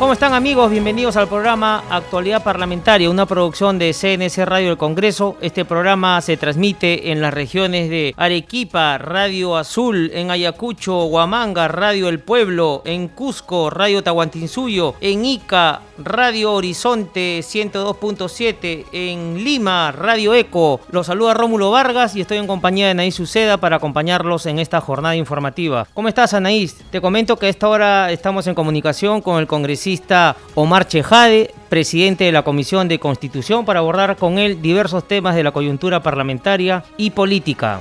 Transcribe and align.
¿Cómo 0.00 0.14
están 0.14 0.32
amigos? 0.32 0.70
Bienvenidos 0.70 1.16
al 1.16 1.28
programa 1.28 1.84
Actualidad 1.90 2.42
Parlamentaria, 2.42 3.10
una 3.10 3.26
producción 3.26 3.78
de 3.78 3.92
CNC 3.92 4.46
Radio 4.46 4.68
del 4.68 4.78
Congreso. 4.78 5.36
Este 5.42 5.66
programa 5.66 6.18
se 6.22 6.38
transmite 6.38 7.12
en 7.12 7.20
las 7.20 7.34
regiones 7.34 7.90
de 7.90 8.14
Arequipa, 8.16 8.96
Radio 8.96 9.58
Azul, 9.58 10.10
en 10.14 10.30
Ayacucho, 10.30 11.04
Huamanga, 11.04 11.68
Radio 11.68 12.08
El 12.08 12.18
Pueblo, 12.18 12.80
en 12.86 13.08
Cusco, 13.08 13.68
Radio 13.68 14.02
Tahuantinsuyo, 14.02 14.94
en 15.02 15.26
Ica, 15.26 15.82
Radio 16.02 16.54
Horizonte 16.54 17.40
102.7, 17.40 18.86
en 18.92 19.44
Lima, 19.44 19.92
Radio 19.92 20.34
Eco. 20.34 20.80
Los 20.90 21.06
saluda 21.06 21.34
Rómulo 21.34 21.70
Vargas 21.70 22.16
y 22.16 22.22
estoy 22.22 22.38
en 22.38 22.46
compañía 22.46 22.86
de 22.86 22.92
Anaís 22.92 23.20
Uceda 23.20 23.58
para 23.58 23.76
acompañarlos 23.76 24.46
en 24.46 24.58
esta 24.58 24.80
jornada 24.80 25.16
informativa. 25.16 25.86
¿Cómo 25.92 26.08
estás 26.08 26.34
Anaís? 26.34 26.76
Te 26.90 27.00
comento 27.00 27.36
que 27.36 27.46
a 27.46 27.50
esta 27.50 27.68
hora 27.68 28.10
estamos 28.10 28.46
en 28.46 28.54
comunicación 28.54 29.20
con 29.20 29.38
el 29.38 29.46
congresista 29.46 30.36
Omar 30.54 30.86
Chejade, 30.88 31.52
presidente 31.68 32.24
de 32.24 32.32
la 32.32 32.42
Comisión 32.42 32.88
de 32.88 32.98
Constitución, 32.98 33.64
para 33.64 33.80
abordar 33.80 34.16
con 34.16 34.38
él 34.38 34.62
diversos 34.62 35.06
temas 35.06 35.34
de 35.34 35.44
la 35.44 35.52
coyuntura 35.52 36.02
parlamentaria 36.02 36.82
y 36.96 37.10
política. 37.10 37.80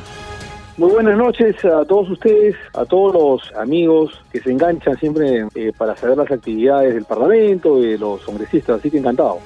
Muy 0.80 0.92
buenas 0.92 1.18
noches 1.18 1.58
a 1.66 1.84
todos 1.84 2.10
ustedes, 2.10 2.56
a 2.74 2.86
todos 2.86 3.14
los 3.14 3.54
amigos 3.58 4.14
que 4.32 4.40
se 4.40 4.50
enganchan 4.50 4.98
siempre 4.98 5.46
eh, 5.54 5.74
para 5.78 5.94
saber 5.98 6.18
las 6.18 6.32
actividades 6.32 6.94
del 6.94 7.04
Parlamento, 7.04 7.82
de 7.82 7.98
los 7.98 8.22
congresistas, 8.22 8.80
así 8.80 8.90
que 8.90 9.00
encantado 9.00 9.40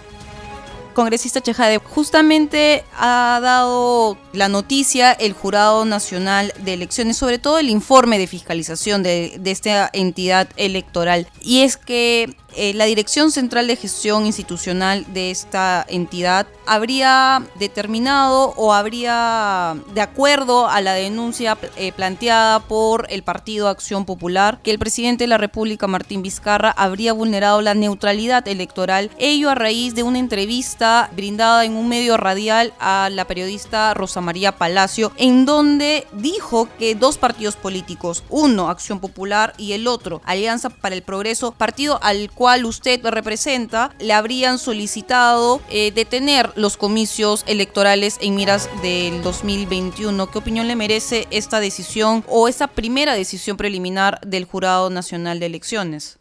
congresista 0.93 1.41
Chejade, 1.41 1.79
justamente 1.79 2.83
ha 2.95 3.39
dado 3.41 4.15
la 4.31 4.47
noticia 4.47 5.11
el 5.11 5.33
Jurado 5.33 5.85
Nacional 5.85 6.53
de 6.63 6.73
Elecciones, 6.73 7.17
sobre 7.17 7.39
todo 7.39 7.57
el 7.57 7.69
informe 7.69 8.19
de 8.19 8.27
fiscalización 8.27 9.01
de, 9.01 9.37
de 9.39 9.49
esta 9.49 9.89
entidad 9.91 10.49
electoral. 10.55 11.27
Y 11.41 11.61
es 11.61 11.77
que 11.77 12.35
eh, 12.55 12.73
la 12.73 12.85
Dirección 12.85 13.31
Central 13.31 13.67
de 13.67 13.75
Gestión 13.75 14.25
Institucional 14.25 15.05
de 15.13 15.31
esta 15.31 15.85
entidad 15.89 16.47
habría 16.65 17.43
determinado 17.59 18.53
o 18.55 18.73
habría, 18.73 19.75
de 19.93 20.01
acuerdo 20.01 20.67
a 20.67 20.81
la 20.81 20.93
denuncia 20.93 21.57
eh, 21.75 21.91
planteada 21.91 22.59
por 22.59 23.07
el 23.09 23.23
Partido 23.23 23.67
Acción 23.67 24.05
Popular, 24.05 24.59
que 24.63 24.71
el 24.71 24.79
presidente 24.79 25.23
de 25.23 25.27
la 25.27 25.37
República, 25.37 25.87
Martín 25.87 26.21
Vizcarra, 26.21 26.71
habría 26.71 27.13
vulnerado 27.13 27.61
la 27.61 27.73
neutralidad 27.73 28.47
electoral, 28.47 29.11
ello 29.17 29.49
a 29.49 29.55
raíz 29.55 29.95
de 29.95 30.03
una 30.03 30.19
entrevista 30.19 31.09
brindada 31.15 31.65
en 31.65 31.73
un 31.73 31.89
medio 31.89 32.17
radial 32.17 32.73
a 32.79 33.09
la 33.11 33.25
periodista 33.25 33.93
Rosa 33.93 34.21
María 34.21 34.53
Palacio, 34.53 35.11
en 35.17 35.45
donde 35.45 36.07
dijo 36.13 36.69
que 36.77 36.95
dos 36.95 37.17
partidos 37.17 37.55
políticos, 37.55 38.23
uno 38.29 38.69
Acción 38.69 38.99
Popular 38.99 39.53
y 39.57 39.73
el 39.73 39.87
otro 39.87 40.21
Alianza 40.25 40.69
para 40.69 40.95
el 40.95 41.01
Progreso, 41.01 41.51
partido 41.51 41.99
al 42.01 42.31
cual 42.31 42.42
cual 42.43 42.65
usted 42.65 42.99
representa, 43.05 43.95
le 43.99 44.11
habrían 44.11 44.59
solicitado 44.59 45.61
eh, 45.69 45.93
detener 45.95 46.51
los 46.57 46.75
comicios 46.75 47.45
electorales 47.47 48.17
en 48.19 48.35
miras 48.35 48.69
del 48.81 49.21
2021. 49.21 50.29
¿Qué 50.29 50.39
opinión 50.39 50.67
le 50.67 50.75
merece 50.75 51.25
esta 51.31 51.61
decisión 51.61 52.21
o 52.27 52.49
esta 52.49 52.67
primera 52.67 53.13
decisión 53.13 53.55
preliminar 53.55 54.19
del 54.27 54.43
Jurado 54.43 54.89
Nacional 54.89 55.39
de 55.39 55.45
Elecciones? 55.45 56.19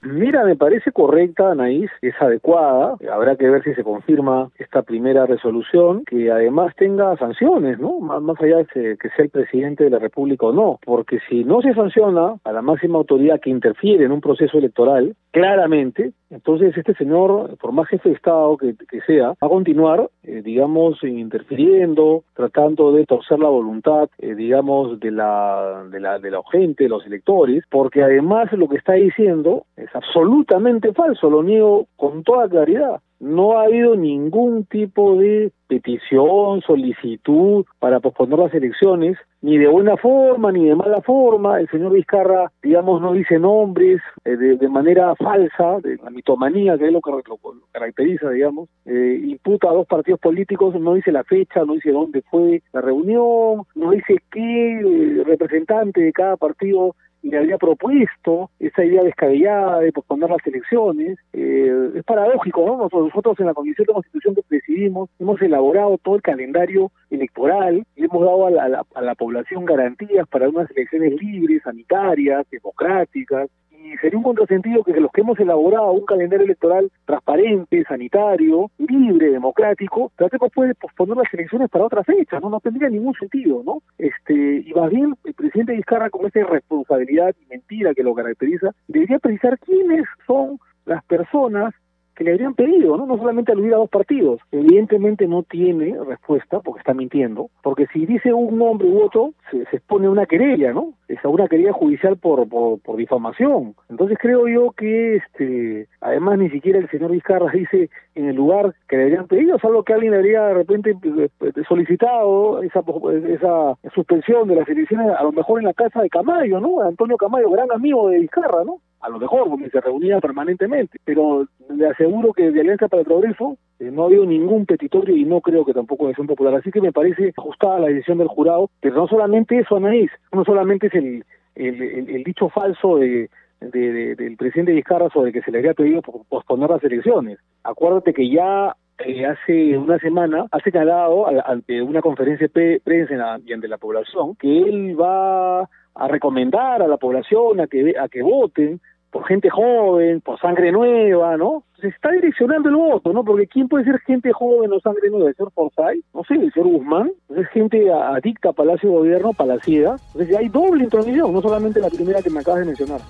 Mira, 0.00 0.44
me 0.44 0.54
parece 0.54 0.92
correcta, 0.92 1.50
Anaís, 1.50 1.90
es 2.02 2.14
adecuada. 2.20 2.96
Habrá 3.12 3.34
que 3.34 3.50
ver 3.50 3.64
si 3.64 3.74
se 3.74 3.82
confirma 3.82 4.48
esta 4.56 4.82
primera 4.82 5.26
resolución, 5.26 6.04
que 6.04 6.30
además 6.30 6.72
tenga 6.76 7.16
sanciones, 7.16 7.80
¿no? 7.80 7.98
Más, 7.98 8.22
más 8.22 8.40
allá 8.40 8.58
de 8.58 8.96
que 8.96 9.08
sea 9.10 9.24
el 9.24 9.30
presidente 9.30 9.84
de 9.84 9.90
la 9.90 9.98
República 9.98 10.46
o 10.46 10.52
no. 10.52 10.78
Porque 10.84 11.18
si 11.28 11.42
no 11.42 11.60
se 11.62 11.74
sanciona 11.74 12.36
a 12.44 12.52
la 12.52 12.62
máxima 12.62 12.98
autoridad 12.98 13.40
que 13.40 13.50
interfiere 13.50 14.04
en 14.04 14.12
un 14.12 14.20
proceso 14.20 14.58
electoral, 14.58 15.16
claramente, 15.32 16.12
entonces 16.30 16.76
este 16.76 16.94
señor, 16.94 17.56
por 17.58 17.72
más 17.72 17.88
jefe 17.88 18.10
de 18.10 18.14
Estado 18.14 18.56
que, 18.56 18.74
sea, 19.06 19.28
va 19.28 19.36
a 19.40 19.48
continuar, 19.48 20.08
eh, 20.22 20.42
digamos, 20.42 21.02
interfiriendo, 21.02 22.24
tratando 22.34 22.92
de 22.92 23.04
torcer 23.04 23.38
la 23.38 23.48
voluntad, 23.48 24.08
eh, 24.18 24.34
digamos, 24.34 25.00
de 25.00 25.10
la, 25.10 25.84
de 25.90 26.00
la, 26.00 26.18
de 26.18 26.30
la 26.30 26.40
gente, 26.52 26.84
de 26.84 26.90
los 26.90 27.06
electores, 27.06 27.64
porque 27.70 28.02
además 28.02 28.52
lo 28.52 28.68
que 28.68 28.76
está 28.76 28.94
diciendo 28.94 29.64
es 29.88 29.94
absolutamente 29.94 30.92
falso, 30.92 31.30
lo 31.30 31.42
niego 31.42 31.86
con 31.96 32.22
toda 32.22 32.48
claridad 32.48 33.00
no 33.20 33.58
ha 33.58 33.64
habido 33.64 33.96
ningún 33.96 34.64
tipo 34.64 35.16
de 35.16 35.52
petición, 35.66 36.62
solicitud 36.62 37.64
para 37.78 38.00
posponer 38.00 38.38
las 38.38 38.54
elecciones, 38.54 39.18
ni 39.42 39.58
de 39.58 39.68
buena 39.68 39.96
forma 39.96 40.50
ni 40.50 40.66
de 40.66 40.74
mala 40.74 41.02
forma. 41.02 41.60
El 41.60 41.68
señor 41.68 41.92
Vizcarra, 41.92 42.50
digamos, 42.62 43.02
no 43.02 43.12
dice 43.12 43.38
nombres 43.38 44.00
eh, 44.24 44.36
de, 44.36 44.68
manera 44.68 45.14
falsa, 45.16 45.78
de 45.82 45.96
la 45.96 46.10
mitomanía, 46.10 46.78
que 46.78 46.86
es 46.86 46.92
lo 46.92 47.00
que 47.00 47.10
lo, 47.10 47.38
caracteriza, 47.70 48.30
digamos. 48.30 48.68
Eh, 48.86 49.20
imputa 49.24 49.68
a 49.68 49.74
dos 49.74 49.86
partidos 49.86 50.20
políticos, 50.20 50.74
no 50.80 50.94
dice 50.94 51.12
la 51.12 51.24
fecha, 51.24 51.64
no 51.64 51.74
dice 51.74 51.92
dónde 51.92 52.22
fue 52.22 52.62
la 52.72 52.80
reunión, 52.80 53.62
no 53.74 53.90
dice 53.90 54.16
qué 54.30 54.80
eh, 54.80 55.24
representante 55.24 56.00
de 56.00 56.12
cada 56.12 56.36
partido 56.36 56.94
le 57.22 57.38
había 57.38 57.58
propuesto 57.58 58.50
esa 58.58 58.84
idea 58.84 59.02
descabellada 59.02 59.80
de 59.80 59.92
posponer 59.92 60.30
las 60.30 60.46
elecciones. 60.46 61.18
Eh, 61.32 61.90
es 61.96 62.04
paradójico, 62.04 62.64
¿no? 62.64 62.88
Nosotros 62.90 63.38
en 63.40 63.46
la 63.46 63.54
Comisión 63.54 63.86
de 63.86 63.92
Constitución 63.92 64.34
que 64.34 64.42
presidimos 64.42 65.10
hemos 65.18 65.40
elaborado 65.42 65.98
todo 65.98 66.16
el 66.16 66.22
calendario 66.22 66.90
electoral 67.10 67.84
y 67.96 68.04
hemos 68.04 68.24
dado 68.24 68.46
a 68.46 68.50
la, 68.50 68.84
a 68.94 69.02
la 69.02 69.14
población 69.14 69.64
garantías 69.64 70.26
para 70.28 70.48
unas 70.48 70.70
elecciones 70.70 71.20
libres, 71.20 71.62
sanitarias, 71.62 72.46
democráticas, 72.50 73.48
y 73.82 73.96
sería 73.98 74.18
un 74.18 74.24
contrasentido 74.24 74.82
que 74.82 74.92
los 75.00 75.10
que 75.12 75.20
hemos 75.20 75.38
elaborado 75.38 75.92
un 75.92 76.04
calendario 76.04 76.44
electoral 76.44 76.90
transparente, 77.04 77.84
sanitario, 77.84 78.70
libre, 78.78 79.30
democrático, 79.30 80.12
tratemos 80.16 80.50
de 80.56 80.74
posponer 80.74 81.16
las 81.16 81.32
elecciones 81.32 81.70
para 81.70 81.86
otra 81.86 82.04
fecha, 82.04 82.40
¿no? 82.40 82.50
No 82.50 82.60
tendría 82.60 82.88
ningún 82.88 83.14
sentido, 83.14 83.62
¿no? 83.64 83.82
Este, 83.98 84.64
y 84.66 84.72
más 84.74 84.90
bien, 84.90 85.14
el 85.24 85.34
presidente 85.34 85.74
Vizcarra, 85.74 86.10
con 86.10 86.26
esta 86.26 86.40
irresponsabilidad 86.40 87.34
y 87.40 87.46
mentira 87.46 87.94
que 87.94 88.02
lo 88.02 88.14
caracteriza, 88.14 88.70
debería 88.88 89.18
precisar 89.18 89.58
quiénes 89.58 90.04
son 90.26 90.58
las 90.84 91.04
personas 91.04 91.74
que 92.14 92.24
le 92.24 92.32
habrían 92.32 92.54
pedido, 92.54 92.96
¿no? 92.96 93.06
No 93.06 93.16
solamente 93.16 93.52
aludir 93.52 93.74
a 93.74 93.76
dos 93.76 93.90
partidos. 93.90 94.40
Evidentemente 94.50 95.28
no 95.28 95.44
tiene 95.44 95.96
respuesta 96.04 96.58
porque 96.60 96.80
está 96.80 96.92
mintiendo, 96.92 97.48
porque 97.62 97.86
si 97.92 98.06
dice 98.06 98.32
un 98.32 98.58
nombre 98.58 98.88
u 98.88 99.04
otro, 99.04 99.34
se, 99.52 99.64
se 99.66 99.76
expone 99.76 100.08
una 100.08 100.26
querella, 100.26 100.72
¿no? 100.72 100.94
Es 101.08 101.18
una 101.24 101.48
querella 101.48 101.72
judicial 101.72 102.16
por, 102.18 102.48
por, 102.48 102.80
por, 102.80 102.96
difamación. 102.96 103.74
Entonces 103.88 104.18
creo 104.20 104.46
yo 104.46 104.72
que, 104.72 105.16
este, 105.16 105.88
además 106.00 106.38
ni 106.38 106.50
siquiera 106.50 106.78
el 106.78 106.90
señor 106.90 107.10
Vizcarra 107.12 107.50
dice 107.52 107.90
en 108.14 108.28
el 108.28 108.36
lugar 108.36 108.74
que 108.88 108.96
le 108.96 109.02
habrían 109.04 109.26
pedido, 109.26 109.58
salvo 109.58 109.82
que 109.82 109.94
alguien 109.94 110.14
habría 110.14 110.42
de 110.46 110.54
repente 110.54 110.94
eh, 111.02 111.52
solicitado 111.66 112.62
esa, 112.62 112.80
esa 113.28 113.78
suspensión 113.94 114.48
de 114.48 114.56
las 114.56 114.68
elecciones, 114.68 115.10
a 115.18 115.22
lo 115.22 115.32
mejor 115.32 115.60
en 115.60 115.66
la 115.66 115.74
casa 115.74 116.02
de 116.02 116.10
Camayo, 116.10 116.60
¿no? 116.60 116.82
Antonio 116.82 117.16
Camayo, 117.16 117.50
gran 117.50 117.70
amigo 117.72 118.08
de 118.08 118.20
Vizcarra, 118.20 118.64
¿no? 118.64 118.80
a 119.00 119.08
lo 119.08 119.18
mejor 119.18 119.48
porque 119.48 119.70
se 119.70 119.80
reunía 119.80 120.20
permanentemente, 120.20 120.98
pero 121.04 121.46
le 121.68 121.86
aseguro 121.86 122.32
que 122.32 122.50
de 122.50 122.60
Alianza 122.60 122.88
para 122.88 123.00
el 123.00 123.06
Progreso 123.06 123.56
eh, 123.78 123.90
no 123.92 124.02
ha 124.02 124.06
habido 124.06 124.26
ningún 124.26 124.66
petitorio 124.66 125.16
y 125.16 125.24
no 125.24 125.40
creo 125.40 125.64
que 125.64 125.72
tampoco 125.72 126.10
es 126.10 126.18
un 126.18 126.26
popular, 126.26 126.54
así 126.54 126.70
que 126.70 126.80
me 126.80 126.92
parece 126.92 127.32
ajustada 127.36 127.78
la 127.78 127.88
decisión 127.88 128.18
del 128.18 128.28
jurado, 128.28 128.70
pero 128.80 128.96
no 128.96 129.06
solamente 129.06 129.58
eso, 129.58 129.76
Anaís, 129.76 130.10
no 130.32 130.44
solamente 130.44 130.88
es 130.88 130.94
el, 130.98 131.24
el, 131.54 132.24
dicho 132.24 132.48
falso 132.48 132.96
de, 132.96 133.30
del 133.60 134.36
presidente 134.36 134.72
Vizcarra 134.72 135.08
sobre 135.10 135.32
que 135.32 135.42
se 135.42 135.50
le 135.50 135.58
había 135.58 135.74
pedido 135.74 136.02
posponer 136.02 136.70
las 136.70 136.84
elecciones. 136.84 137.38
Acuérdate 137.64 138.12
que 138.12 138.30
ya 138.30 138.76
eh, 138.98 139.26
hace 139.26 139.78
una 139.78 139.98
semana 139.98 140.46
ha 140.50 140.60
señalado 140.60 141.26
ante 141.46 141.82
una 141.82 142.00
conferencia 142.00 142.48
de 142.52 142.80
prensa 142.82 143.34
ante 143.34 143.68
la 143.68 143.78
población 143.78 144.34
que 144.36 144.58
él 144.58 145.00
va 145.00 145.62
a 145.62 146.08
recomendar 146.08 146.82
a 146.82 146.88
la 146.88 146.96
población 146.96 147.60
a 147.60 147.66
que 147.66 147.94
a 147.98 148.08
que 148.08 148.22
voten 148.22 148.80
por 149.10 149.26
gente 149.26 149.48
joven, 149.48 150.20
por 150.20 150.38
sangre 150.38 150.70
nueva, 150.70 151.36
¿no? 151.36 151.64
Se 151.80 151.88
está 151.88 152.10
direccionando 152.10 152.68
el 152.68 152.76
voto, 152.76 153.12
¿no? 153.12 153.24
Porque 153.24 153.46
¿quién 153.46 153.68
puede 153.68 153.84
ser 153.84 153.98
gente 154.00 154.32
joven 154.32 154.72
o 154.72 154.80
sangre 154.80 155.10
nueva? 155.10 155.30
¿El 155.30 155.36
señor 155.36 155.52
Forsyth? 155.52 156.04
No 156.12 156.24
sé, 156.24 156.34
el 156.34 156.52
señor 156.52 156.68
Guzmán. 156.68 157.10
Es 157.34 157.48
gente 157.48 157.90
adicta 157.90 158.50
a 158.50 158.52
Palacio 158.52 158.90
de 158.90 158.96
Gobierno, 158.96 159.32
Palaciega. 159.32 159.96
Entonces 160.12 160.36
hay 160.36 160.48
doble 160.48 160.84
intromisión, 160.84 161.32
no 161.32 161.40
solamente 161.40 161.80
la 161.80 161.88
primera 161.88 162.22
que 162.22 162.30
me 162.30 162.40
acabas 162.40 162.60
de 162.60 162.66
mencionar. 162.66 163.00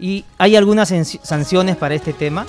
¿Y 0.00 0.24
hay 0.38 0.56
algunas 0.56 0.88
sanciones 0.88 1.76
para 1.76 1.94
este 1.94 2.12
tema? 2.12 2.46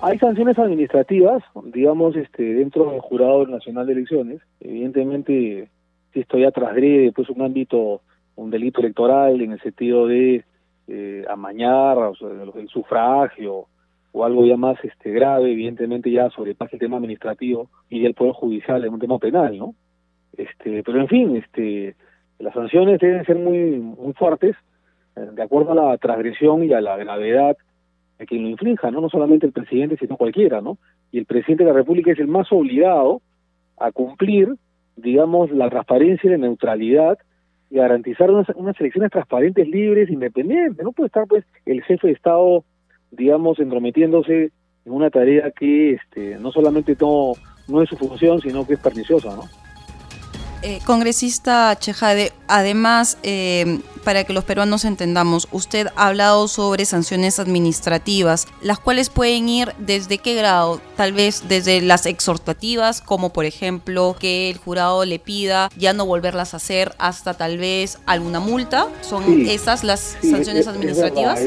Hay 0.00 0.18
sanciones 0.18 0.58
administrativas, 0.58 1.42
digamos, 1.72 2.14
este, 2.16 2.42
dentro 2.42 2.90
del 2.90 3.00
Jurado 3.00 3.46
Nacional 3.46 3.86
de 3.86 3.94
Elecciones. 3.94 4.40
Evidentemente, 4.60 5.70
si 6.12 6.20
esto 6.20 6.36
ya 6.36 6.50
trasgrede 6.50 7.12
pues 7.12 7.30
un 7.30 7.40
ámbito, 7.40 8.02
un 8.36 8.50
delito 8.50 8.80
electoral 8.80 9.40
en 9.40 9.52
el 9.52 9.60
sentido 9.62 10.06
de 10.06 10.44
eh, 10.88 11.24
amañar 11.28 11.96
el 12.54 12.68
sufragio 12.68 13.66
o 14.12 14.24
algo 14.24 14.46
ya 14.46 14.56
más 14.56 14.78
este 14.84 15.10
grave, 15.10 15.50
evidentemente 15.50 16.10
ya 16.10 16.30
sobrepasa 16.30 16.76
el 16.76 16.80
tema 16.80 16.98
administrativo 16.98 17.68
y 17.90 18.06
el 18.06 18.14
Poder 18.14 18.34
Judicial 18.34 18.84
en 18.84 18.92
un 18.92 19.00
tema 19.00 19.18
penal, 19.18 19.58
¿no? 19.58 19.74
Este, 20.36 20.82
pero 20.82 21.00
en 21.00 21.08
fin, 21.08 21.36
este, 21.36 21.96
las 22.38 22.54
sanciones 22.54 23.00
deben 23.00 23.24
ser 23.24 23.36
muy, 23.36 23.78
muy 23.78 24.12
fuertes, 24.12 24.56
eh, 25.16 25.28
de 25.32 25.42
acuerdo 25.42 25.72
a 25.72 25.90
la 25.90 25.98
transgresión 25.98 26.64
y 26.64 26.72
a 26.72 26.80
la 26.80 26.96
gravedad 26.96 27.56
de 28.18 28.26
quien 28.26 28.42
lo 28.42 28.50
infrinja, 28.50 28.90
¿no? 28.90 29.00
No 29.00 29.08
solamente 29.08 29.46
el 29.46 29.52
presidente, 29.52 29.96
sino 29.96 30.16
cualquiera, 30.16 30.60
¿no? 30.60 30.78
Y 31.10 31.18
el 31.18 31.26
presidente 31.26 31.64
de 31.64 31.70
la 31.70 31.76
República 31.76 32.12
es 32.12 32.18
el 32.18 32.28
más 32.28 32.50
obligado 32.52 33.20
a 33.78 33.90
cumplir, 33.90 34.54
digamos, 34.96 35.50
la 35.50 35.70
transparencia 35.70 36.28
y 36.28 36.30
la 36.32 36.38
neutralidad 36.38 37.18
y 37.70 37.76
garantizar 37.76 38.30
unas, 38.30 38.48
unas 38.56 38.78
elecciones 38.80 39.10
transparentes, 39.10 39.66
libres, 39.68 40.10
independientes. 40.10 40.84
No 40.84 40.92
puede 40.92 41.08
estar, 41.08 41.26
pues, 41.26 41.44
el 41.66 41.82
jefe 41.82 42.08
de 42.08 42.12
Estado, 42.12 42.64
digamos, 43.10 43.58
entrometiéndose 43.58 44.50
en 44.84 44.92
una 44.92 45.10
tarea 45.10 45.50
que 45.50 45.92
este, 45.92 46.38
no 46.38 46.52
solamente 46.52 46.96
no, 47.00 47.32
no 47.68 47.82
es 47.82 47.88
su 47.88 47.96
función, 47.96 48.40
sino 48.40 48.66
que 48.66 48.74
es 48.74 48.80
perniciosa, 48.80 49.34
¿no? 49.34 49.42
Eh, 50.66 50.80
congresista 50.86 51.76
Chejade, 51.78 52.32
además, 52.48 53.18
eh, 53.22 53.80
para 54.02 54.24
que 54.24 54.32
los 54.32 54.44
peruanos 54.44 54.86
entendamos, 54.86 55.46
usted 55.52 55.88
ha 55.94 56.06
hablado 56.06 56.48
sobre 56.48 56.86
sanciones 56.86 57.38
administrativas, 57.38 58.46
las 58.62 58.78
cuales 58.78 59.10
pueden 59.10 59.46
ir 59.50 59.74
desde 59.76 60.16
qué 60.16 60.34
grado, 60.34 60.80
tal 60.96 61.12
vez 61.12 61.42
desde 61.48 61.82
las 61.82 62.06
exhortativas, 62.06 63.02
como 63.02 63.30
por 63.30 63.44
ejemplo 63.44 64.16
que 64.18 64.48
el 64.48 64.56
jurado 64.56 65.04
le 65.04 65.18
pida 65.18 65.68
ya 65.76 65.92
no 65.92 66.06
volverlas 66.06 66.54
a 66.54 66.56
hacer 66.56 66.94
hasta 66.96 67.34
tal 67.34 67.58
vez 67.58 67.98
alguna 68.06 68.40
multa. 68.40 68.88
¿Son 69.02 69.46
esas 69.46 69.84
las 69.84 70.16
sanciones 70.22 70.66
administrativas? 70.66 71.40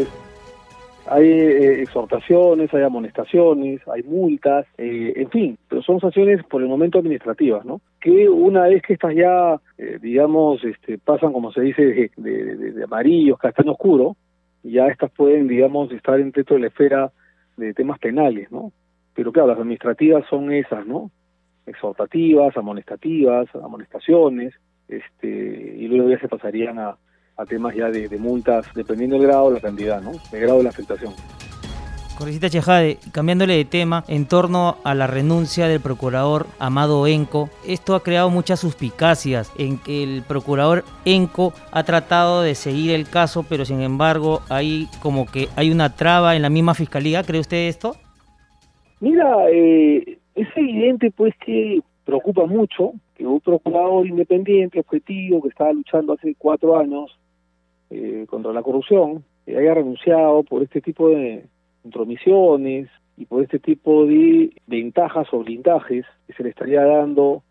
Hay 1.09 1.29
eh, 1.29 1.81
exhortaciones, 1.81 2.73
hay 2.73 2.83
amonestaciones, 2.83 3.81
hay 3.87 4.03
multas, 4.03 4.65
eh, 4.77 5.13
en 5.15 5.29
fin, 5.29 5.57
pero 5.69 5.81
son 5.81 5.99
sanciones 5.99 6.43
por 6.45 6.61
el 6.61 6.67
momento 6.67 6.99
administrativas, 6.99 7.65
¿no? 7.65 7.81
Que 7.99 8.29
una 8.29 8.63
vez 8.63 8.81
que 8.81 8.93
estas 8.93 9.15
ya, 9.15 9.59
eh, 9.77 9.99
digamos, 10.01 10.63
este, 10.63 10.97
pasan, 10.97 11.33
como 11.33 11.51
se 11.51 11.61
dice, 11.61 12.11
de, 12.15 12.55
de, 12.71 12.83
amarillos, 12.83 13.39
castaño 13.39 13.71
oscuro, 13.71 14.15
ya 14.63 14.87
estas 14.87 15.11
pueden, 15.11 15.47
digamos, 15.47 15.91
estar 15.91 16.17
dentro 16.17 16.55
de 16.55 16.59
la 16.61 16.67
esfera 16.67 17.11
de 17.55 17.73
temas 17.73 17.99
penales, 17.99 18.51
¿no? 18.51 18.71
Pero 19.13 19.31
claro, 19.31 19.49
las 19.49 19.57
administrativas 19.57 20.25
son 20.29 20.51
esas, 20.51 20.85
¿no? 20.85 21.09
Exhortativas, 21.65 22.55
amonestativas, 22.55 23.47
amonestaciones, 23.55 24.53
este, 24.87 25.27
y 25.77 25.87
luego 25.87 26.09
ya 26.09 26.19
se 26.19 26.29
pasarían 26.29 26.79
a, 26.79 26.97
a 27.37 27.45
temas 27.45 27.75
ya 27.75 27.89
de, 27.89 28.09
multas, 28.17 28.65
dependiendo 28.73 29.17
del 29.17 29.27
grado, 29.27 29.51
la 29.51 29.59
cantidad, 29.59 30.01
¿no? 30.01 30.11
El 30.31 30.39
grado 30.41 30.57
de 30.57 30.63
la 30.63 30.69
afectación. 30.69 31.13
Congresista 32.17 32.49
Chejade, 32.49 32.97
cambiándole 33.11 33.55
de 33.55 33.65
tema, 33.65 34.03
en 34.07 34.25
torno 34.25 34.77
a 34.83 34.95
la 34.95 35.05
renuncia 35.05 35.67
del 35.67 35.79
procurador 35.79 36.47
Amado 36.57 37.05
Enco, 37.05 37.51
esto 37.63 37.93
ha 37.93 38.01
creado 38.01 38.31
muchas 38.31 38.59
suspicacias 38.59 39.53
en 39.55 39.77
que 39.77 40.01
el 40.01 40.23
procurador 40.23 40.83
Enco 41.05 41.53
ha 41.71 41.83
tratado 41.83 42.41
de 42.41 42.55
seguir 42.55 42.89
el 42.89 43.07
caso, 43.07 43.45
pero 43.47 43.65
sin 43.65 43.81
embargo 43.81 44.41
hay 44.49 44.87
como 45.03 45.27
que 45.27 45.47
hay 45.55 45.69
una 45.69 45.95
traba 45.95 46.35
en 46.35 46.41
la 46.41 46.49
misma 46.49 46.73
fiscalía. 46.73 47.21
¿Cree 47.21 47.39
usted 47.39 47.67
esto? 47.67 47.95
Mira, 48.99 49.45
eh, 49.51 50.17
es 50.33 50.47
evidente 50.55 51.11
pues 51.11 51.35
que 51.45 51.81
preocupa 52.03 52.47
mucho 52.47 52.93
que 53.15 53.27
un 53.27 53.39
procurador 53.41 54.07
independiente, 54.07 54.79
objetivo, 54.79 55.43
que 55.43 55.49
estaba 55.49 55.71
luchando 55.71 56.13
hace 56.13 56.33
cuatro 56.35 56.79
años 56.79 57.15
eh, 57.89 58.25
contra 58.29 58.53
la 58.53 58.63
corrupción 58.63 59.23
haya 59.55 59.73
renunciado 59.73 60.43
por 60.43 60.63
este 60.63 60.81
tipo 60.81 61.09
de 61.09 61.45
intromisiones 61.83 62.89
y 63.15 63.25
por 63.25 63.43
este 63.43 63.59
tipo 63.59 64.05
de 64.05 64.51
ventajas 64.67 65.27
o 65.31 65.39
blindajes 65.39 66.05
que 66.25 66.33
se 66.33 66.43
le 66.43 66.49
estaría 66.49 66.83
dando 66.83 67.43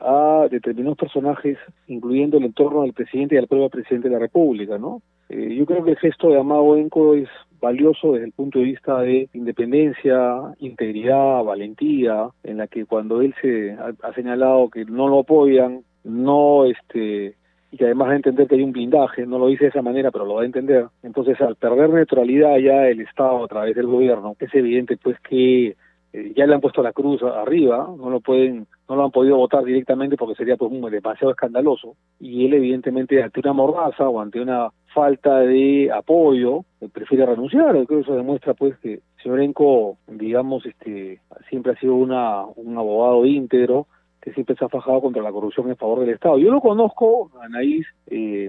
a 0.00 0.48
determinados 0.50 0.96
personajes, 0.96 1.58
incluyendo 1.86 2.38
el 2.38 2.44
entorno 2.44 2.82
del 2.82 2.94
presidente 2.94 3.34
y 3.34 3.38
al 3.38 3.46
propio 3.46 3.68
presidente 3.68 4.08
de 4.08 4.14
la 4.14 4.20
República, 4.20 4.78
¿no? 4.78 5.02
Eh, 5.28 5.54
yo 5.54 5.66
creo 5.66 5.84
que 5.84 5.90
el 5.90 5.98
gesto 5.98 6.30
de 6.30 6.40
Amado 6.40 6.76
Enco 6.76 7.14
es 7.14 7.28
valioso 7.60 8.12
desde 8.12 8.26
el 8.26 8.32
punto 8.32 8.58
de 8.58 8.64
vista 8.64 9.00
de 9.00 9.28
independencia, 9.34 10.54
integridad, 10.58 11.44
valentía, 11.44 12.28
en 12.42 12.56
la 12.56 12.66
que 12.66 12.86
cuando 12.86 13.20
él 13.20 13.34
se 13.40 13.72
ha, 13.72 13.92
ha 14.02 14.14
señalado 14.14 14.70
que 14.70 14.84
no 14.86 15.08
lo 15.08 15.20
apoyan, 15.20 15.84
no 16.04 16.64
este 16.64 17.36
y 17.72 17.78
que 17.78 17.86
además 17.86 18.08
va 18.08 18.12
a 18.12 18.16
entender 18.16 18.46
que 18.46 18.54
hay 18.54 18.62
un 18.62 18.72
blindaje, 18.72 19.26
no 19.26 19.38
lo 19.38 19.46
dice 19.48 19.64
de 19.64 19.70
esa 19.70 19.80
manera, 19.80 20.10
pero 20.10 20.26
lo 20.26 20.34
va 20.34 20.42
a 20.42 20.46
entender. 20.46 20.86
Entonces, 21.02 21.40
al 21.40 21.56
perder 21.56 21.88
neutralidad 21.88 22.58
ya 22.58 22.86
el 22.86 23.00
Estado 23.00 23.42
a 23.42 23.48
través 23.48 23.74
del 23.74 23.86
gobierno, 23.86 24.36
es 24.38 24.54
evidente 24.54 24.98
pues 24.98 25.18
que 25.20 25.74
eh, 26.12 26.32
ya 26.36 26.46
le 26.46 26.54
han 26.54 26.60
puesto 26.60 26.82
la 26.82 26.92
cruz 26.92 27.22
arriba, 27.22 27.88
no 27.96 28.10
lo 28.10 28.20
pueden, 28.20 28.66
no 28.90 28.96
lo 28.96 29.04
han 29.06 29.10
podido 29.10 29.38
votar 29.38 29.64
directamente 29.64 30.18
porque 30.18 30.34
sería 30.34 30.58
pues 30.58 30.70
muy 30.70 30.90
demasiado 30.90 31.30
escandaloso, 31.30 31.96
y 32.20 32.44
él 32.44 32.52
evidentemente 32.52 33.22
ante 33.22 33.40
una 33.40 33.54
mordaza 33.54 34.06
o 34.06 34.20
ante 34.20 34.38
una 34.38 34.68
falta 34.92 35.38
de 35.38 35.90
apoyo, 35.90 36.66
eh, 36.82 36.88
prefiere 36.92 37.24
renunciar, 37.24 37.70
creo 37.70 37.86
que 37.86 38.00
eso 38.00 38.14
demuestra 38.14 38.52
pues 38.52 38.76
que 38.80 38.94
el 38.94 39.02
señor 39.22 39.40
Enco, 39.40 39.96
digamos, 40.08 40.66
este, 40.66 41.20
siempre 41.48 41.72
ha 41.72 41.76
sido 41.76 41.94
una, 41.94 42.44
un 42.44 42.76
abogado 42.76 43.24
íntegro, 43.24 43.86
que 44.22 44.32
siempre 44.32 44.56
se 44.56 44.64
ha 44.64 44.68
fajado 44.68 45.00
contra 45.00 45.22
la 45.22 45.32
corrupción 45.32 45.68
en 45.68 45.76
favor 45.76 46.00
del 46.00 46.10
Estado. 46.10 46.38
Yo 46.38 46.50
lo 46.50 46.60
conozco, 46.60 47.30
Anaís, 47.42 47.86
eh, 48.06 48.48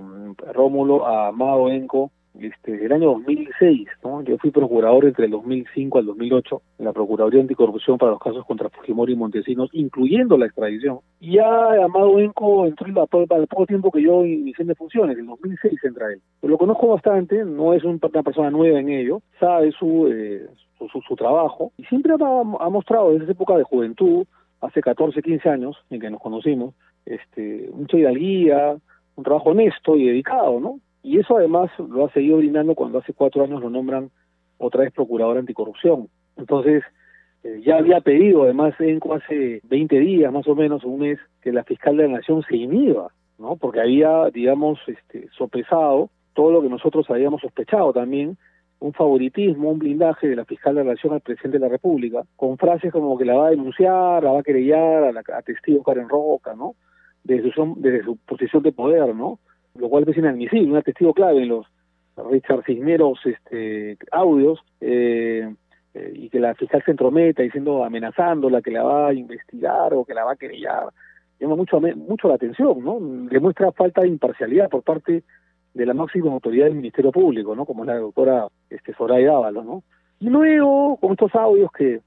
Rómulo, 0.53 1.05
a 1.07 1.29
Amado 1.29 1.69
Enco, 1.69 2.11
este, 2.39 2.85
el 2.85 2.91
año 2.91 3.11
2006, 3.11 3.87
¿no? 4.03 4.21
Yo 4.23 4.37
fui 4.37 4.49
procurador 4.49 5.05
entre 5.05 5.25
el 5.25 5.31
2005 5.31 5.99
al 5.99 6.05
2008 6.05 6.61
en 6.79 6.85
la 6.85 6.93
Procuraduría 6.93 7.41
Anticorrupción 7.41 7.97
para 7.97 8.11
los 8.11 8.19
casos 8.19 8.45
contra 8.45 8.69
Fujimori 8.69 9.13
y 9.13 9.15
Montesinos, 9.15 9.69
incluyendo 9.73 10.37
la 10.37 10.47
extradición. 10.47 10.99
Y 11.19 11.33
ya 11.33 11.83
Amado 11.83 12.19
Enco 12.19 12.65
entró 12.65 12.87
al 12.87 13.47
poco 13.47 13.65
tiempo 13.65 13.91
que 13.91 14.01
yo 14.01 14.25
inicié 14.25 14.65
de 14.65 14.75
funciones, 14.75 15.15
en 15.15 15.21
el 15.21 15.27
2006 15.27 15.83
entra 15.83 16.11
él. 16.11 16.21
lo 16.41 16.57
conozco 16.57 16.87
bastante, 16.87 17.45
no 17.45 17.73
es 17.73 17.83
una 17.83 17.99
persona 17.99 18.49
nueva 18.49 18.79
en 18.79 18.89
ello, 18.89 19.21
sabe 19.39 19.71
su, 19.71 20.07
eh, 20.07 20.47
su, 20.77 21.01
su, 21.01 21.15
trabajo 21.15 21.71
y 21.77 21.83
siempre 21.85 22.13
ha, 22.13 22.15
ha 22.15 22.69
mostrado 22.69 23.11
desde 23.11 23.25
esa 23.25 23.33
época 23.33 23.55
de 23.57 23.63
juventud, 23.63 24.25
hace 24.65 24.81
14, 24.81 25.21
15 25.21 25.49
años 25.49 25.77
en 25.89 25.99
que 25.99 26.09
nos 26.09 26.21
conocimos, 26.21 26.73
este, 27.05 27.69
mucha 27.73 27.97
hidalguía, 27.97 28.77
un 29.15 29.23
trabajo 29.23 29.49
honesto 29.49 29.95
y 29.95 30.07
dedicado, 30.07 30.59
¿no? 30.59 30.79
Y 31.03 31.19
eso 31.19 31.37
además 31.37 31.69
lo 31.77 32.05
ha 32.05 32.11
seguido 32.11 32.37
brindando 32.37 32.75
cuando 32.75 32.99
hace 32.99 33.13
cuatro 33.13 33.43
años 33.43 33.61
lo 33.61 33.69
nombran 33.69 34.09
otra 34.57 34.81
vez 34.81 34.93
procurador 34.93 35.37
anticorrupción. 35.37 36.07
Entonces, 36.37 36.83
eh, 37.43 37.61
ya 37.65 37.77
había 37.77 37.99
pedido, 37.99 38.43
además, 38.43 38.73
en 38.79 38.99
hace 39.11 39.61
20 39.65 39.99
días, 39.99 40.31
más 40.31 40.47
o 40.47 40.55
menos, 40.55 40.83
un 40.85 40.99
mes, 41.01 41.19
que 41.41 41.51
la 41.51 41.63
fiscal 41.63 41.97
de 41.97 42.07
la 42.07 42.17
Nación 42.17 42.41
se 42.47 42.55
inhiba, 42.55 43.09
¿no? 43.37 43.57
Porque 43.57 43.81
había, 43.81 44.29
digamos, 44.33 44.79
este, 44.87 45.27
sopesado 45.37 46.09
todo 46.33 46.51
lo 46.51 46.61
que 46.61 46.69
nosotros 46.69 47.05
habíamos 47.09 47.41
sospechado 47.41 47.91
también, 47.91 48.37
un 48.83 48.91
favoritismo, 48.91 49.69
un 49.71 49.79
blindaje 49.79 50.27
de 50.27 50.35
la 50.35 50.43
fiscal 50.43 50.75
de 50.75 50.83
relación 50.83 51.13
al 51.13 51.21
presidente 51.21 51.57
de 51.57 51.65
la 51.65 51.69
República, 51.69 52.23
con 52.35 52.57
frases 52.57 52.91
como 52.91 53.17
que 53.17 53.23
la 53.23 53.35
va 53.35 53.47
a 53.47 53.51
denunciar, 53.51 54.21
la 54.21 54.31
va 54.31 54.39
a 54.41 54.43
querellar 54.43 55.05
a, 55.05 55.11
la, 55.13 55.23
testigo 55.41 55.81
Karen 55.83 56.09
Roca, 56.09 56.53
¿no? 56.53 56.75
Desde 57.23 57.53
su, 57.53 57.75
desde 57.77 58.03
su 58.03 58.17
posición 58.17 58.61
de 58.61 58.73
poder, 58.73 59.15
¿no? 59.15 59.39
Lo 59.75 59.87
cual 59.87 60.03
es 60.05 60.17
inadmisible, 60.17 60.73
un 60.73 60.81
testigo 60.83 61.13
clave 61.13 61.43
en 61.43 61.47
los 61.47 61.65
Richard 62.29 62.65
Cisneros 62.65 63.19
este, 63.25 63.97
audios, 64.11 64.59
eh, 64.81 65.49
eh, 65.93 66.11
y 66.13 66.29
que 66.29 66.41
la 66.41 66.53
fiscal 66.53 66.83
se 66.83 66.91
entrometa 66.91 67.41
diciendo, 67.41 67.85
amenazándola, 67.85 68.61
que 68.61 68.71
la 68.71 68.83
va 68.83 69.07
a 69.07 69.13
investigar 69.13 69.93
o 69.93 70.03
que 70.03 70.13
la 70.13 70.25
va 70.25 70.33
a 70.33 70.35
querellar, 70.35 70.89
llama 71.39 71.55
mucho, 71.55 71.79
mucho 71.79 72.27
la 72.27 72.35
atención, 72.35 72.83
¿no? 72.83 72.97
Demuestra 73.29 73.71
falta 73.71 74.01
de 74.01 74.09
imparcialidad 74.09 74.69
por 74.69 74.83
parte 74.83 75.23
de 75.73 75.85
la 75.85 75.93
máxima 75.93 76.31
autoridad 76.31 76.65
del 76.65 76.75
Ministerio 76.75 77.11
Público, 77.11 77.55
¿no? 77.55 77.65
Como 77.65 77.83
es 77.83 77.87
la 77.87 77.97
doctora 77.97 78.47
este, 78.69 78.93
Soraya 78.93 79.35
Ábalos, 79.35 79.65
¿no? 79.65 79.83
Y 80.19 80.29
luego, 80.29 80.97
con 80.97 81.11
estos 81.11 81.33
audios 81.35 81.71
que 81.71 82.01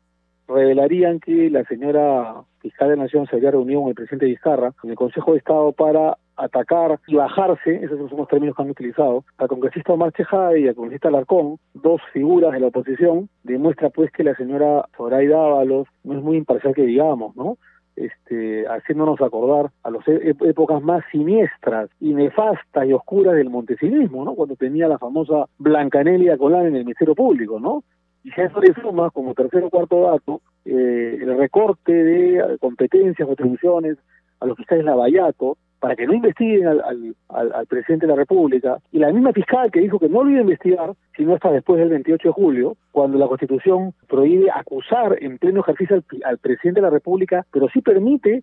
revelarían 0.49 1.21
que 1.21 1.51
la 1.51 1.65
señora 1.65 2.37
fiscal 2.61 2.91
de 2.91 2.97
Nación 2.97 3.27
se 3.27 3.37
había 3.37 3.51
reunido 3.51 3.81
con 3.81 3.89
el 3.91 3.95
presidente 3.95 4.27
Vizcarra 4.27 4.73
en 4.83 4.91
el 4.91 4.97
Consejo 4.97 5.33
de 5.33 5.39
Estado 5.39 5.73
para 5.73 6.17
atacar 6.37 7.01
y 7.07 7.15
bajarse, 7.17 7.77
esos 7.83 8.09
son 8.11 8.19
los 8.19 8.29
términos 8.29 8.55
que 8.55 8.63
han 8.63 8.71
utilizado, 8.71 9.25
al 9.39 9.49
congresista 9.49 9.93
Omar 9.93 10.13
Chejade 10.13 10.61
y 10.61 10.69
al 10.69 10.75
congresista 10.75 11.09
Alarcón, 11.09 11.59
dos 11.75 12.01
figuras 12.13 12.53
de 12.53 12.61
la 12.61 12.67
oposición, 12.69 13.29
demuestra 13.43 13.91
pues 13.91 14.11
que 14.13 14.23
la 14.23 14.35
señora 14.37 14.85
Zoraida 14.97 15.37
Ábalos 15.37 15.89
no 16.05 16.17
es 16.17 16.23
muy 16.23 16.37
imparcial 16.37 16.75
que 16.75 16.83
digamos, 16.83 17.35
¿no? 17.37 17.57
Este, 17.97 18.67
haciéndonos 18.69 19.21
acordar 19.21 19.71
a 19.83 19.91
las 19.91 20.07
e-, 20.07 20.35
épocas 20.41 20.83
más 20.83 21.03
siniestras 21.11 21.91
y 22.01 22.15
nefastas 22.15 22.87
y 22.87 22.93
oscuras 22.93 23.35
del 23.35 23.51
montesinismo, 23.51 24.25
¿no? 24.25 24.35
Cuando 24.35 24.55
tenía 24.57 24.87
la 24.87 24.99
famosa 24.99 25.47
Blancanelia 25.59 26.37
Colán 26.37 26.67
en 26.67 26.77
el 26.77 26.85
Ministerio 26.85 27.15
Público, 27.15 27.59
¿no? 27.59 27.83
Y 28.23 28.31
si 28.33 28.41
a 28.41 28.45
eso 28.45 28.61
le 28.61 28.75
suma 28.75 29.11
como 29.11 29.35
tercer 29.35 29.65
o 29.65 29.71
cuarto 29.71 30.03
dato 30.03 30.41
eh, 30.65 31.19
el 31.21 31.39
recorte 31.39 31.93
de 31.93 32.59
competencias 32.59 33.29
o 33.29 33.33
atribuciones 33.33 33.97
a 34.41 34.47
los 34.47 34.57
fiscales 34.57 34.85
Lavallato 34.85 35.57
para 35.81 35.95
que 35.97 36.07
no 36.07 36.15
investiguen 36.15 36.67
al, 36.67 36.81
al, 37.29 37.53
al, 37.53 37.67
presidente 37.67 38.07
de 38.07 38.13
la 38.13 38.17
República, 38.17 38.79
y 38.93 38.99
la 38.99 39.13
misma 39.13 39.33
fiscal 39.33 39.71
que 39.71 39.81
dijo 39.81 39.99
que 39.99 40.09
no 40.09 40.25
lo 40.25 40.31
iba 40.31 40.39
a 40.39 40.43
investigar, 40.43 40.93
sino 41.17 41.35
hasta 41.35 41.51
después 41.51 41.79
del 41.79 41.91
28 41.91 42.29
de 42.29 42.33
julio, 42.33 42.77
cuando 42.93 43.19
la 43.19 43.29
Constitución 43.29 43.93
prohíbe 44.09 44.51
acusar 44.51 45.19
en 45.21 45.39
pleno 45.39 45.61
ejercicio 45.61 46.03
al, 46.25 46.39
presidente 46.39 46.81
de 46.81 46.87
la 46.87 46.91
República, 46.91 47.47
pero 47.53 47.69
sí 47.69 47.81
permite 47.81 48.43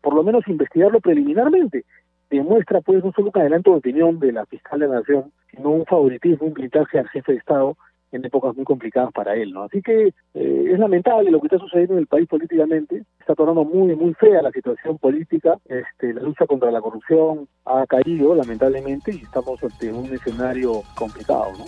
por 0.00 0.14
lo 0.14 0.22
menos 0.22 0.46
investigarlo 0.48 1.00
preliminarmente. 1.00 1.84
Demuestra 2.30 2.80
pues 2.80 3.04
no 3.04 3.12
solo 3.12 3.30
un 3.32 3.40
adelanto 3.40 3.70
de 3.70 3.76
opinión 3.78 4.18
de 4.18 4.32
la 4.32 4.46
fiscal 4.46 4.80
de 4.80 4.88
la 4.88 4.96
Nación, 4.96 5.32
sino 5.50 5.70
un 5.70 5.84
favoritismo, 5.84 6.46
un 6.46 6.54
blindaje 6.54 6.98
al 6.98 7.08
jefe 7.08 7.32
de 7.32 7.38
Estado 7.38 7.76
en 8.12 8.24
épocas 8.24 8.54
muy 8.56 8.64
complicadas 8.64 9.12
para 9.12 9.34
él, 9.34 9.52
¿no? 9.52 9.64
Así 9.64 9.82
que 9.82 10.08
eh, 10.34 10.64
es 10.72 10.78
lamentable 10.78 11.30
lo 11.30 11.40
que 11.40 11.46
está 11.46 11.58
sucediendo 11.58 11.94
en 11.94 12.00
el 12.00 12.06
país 12.06 12.28
políticamente, 12.28 13.04
está 13.20 13.34
tornando 13.34 13.64
muy 13.64 13.94
muy 13.96 14.14
fea 14.14 14.42
la 14.42 14.50
situación 14.50 14.98
política, 14.98 15.58
este, 15.66 16.14
la 16.14 16.22
lucha 16.22 16.46
contra 16.46 16.70
la 16.70 16.80
corrupción 16.80 17.48
ha 17.64 17.86
caído 17.86 18.34
lamentablemente 18.34 19.12
y 19.12 19.22
estamos 19.22 19.62
ante 19.62 19.92
un 19.92 20.06
escenario 20.06 20.82
complicado, 20.96 21.52
¿no? 21.58 21.64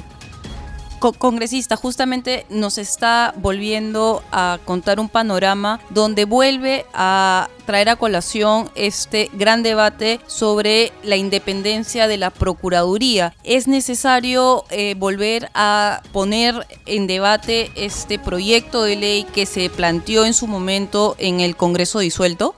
Congresista 0.99 1.77
justamente 1.77 2.45
nos 2.51 2.79
está 2.79 3.35
volviendo 3.37 4.23
a 4.33 4.59
contar 4.65 5.01
un 5.01 5.09
panorama 5.09 5.81
donde 5.91 6.25
vuelve 6.25 6.85
a 6.95 7.49
traer 7.67 7.89
a 7.89 7.97
colación 7.97 8.71
este 8.75 9.31
gran 9.35 9.63
debate 9.63 10.21
sobre 10.27 10.93
la 11.03 11.17
independencia 11.17 12.09
de 12.09 12.17
la 12.17 12.31
Procuraduría. 12.31 13.35
¿Es 13.45 13.69
necesario 13.69 14.65
eh, 14.71 14.95
volver 14.97 15.51
a 15.55 16.03
poner 16.13 16.67
en 16.87 17.07
debate 17.07 17.71
este 17.77 18.19
proyecto 18.19 18.83
de 18.83 18.97
ley 18.97 19.25
que 19.35 19.47
se 19.47 19.69
planteó 19.71 20.25
en 20.25 20.35
su 20.35 20.47
momento 20.47 21.15
en 21.19 21.41
el 21.41 21.57
Congreso 21.57 21.99
disuelto? 21.99 22.55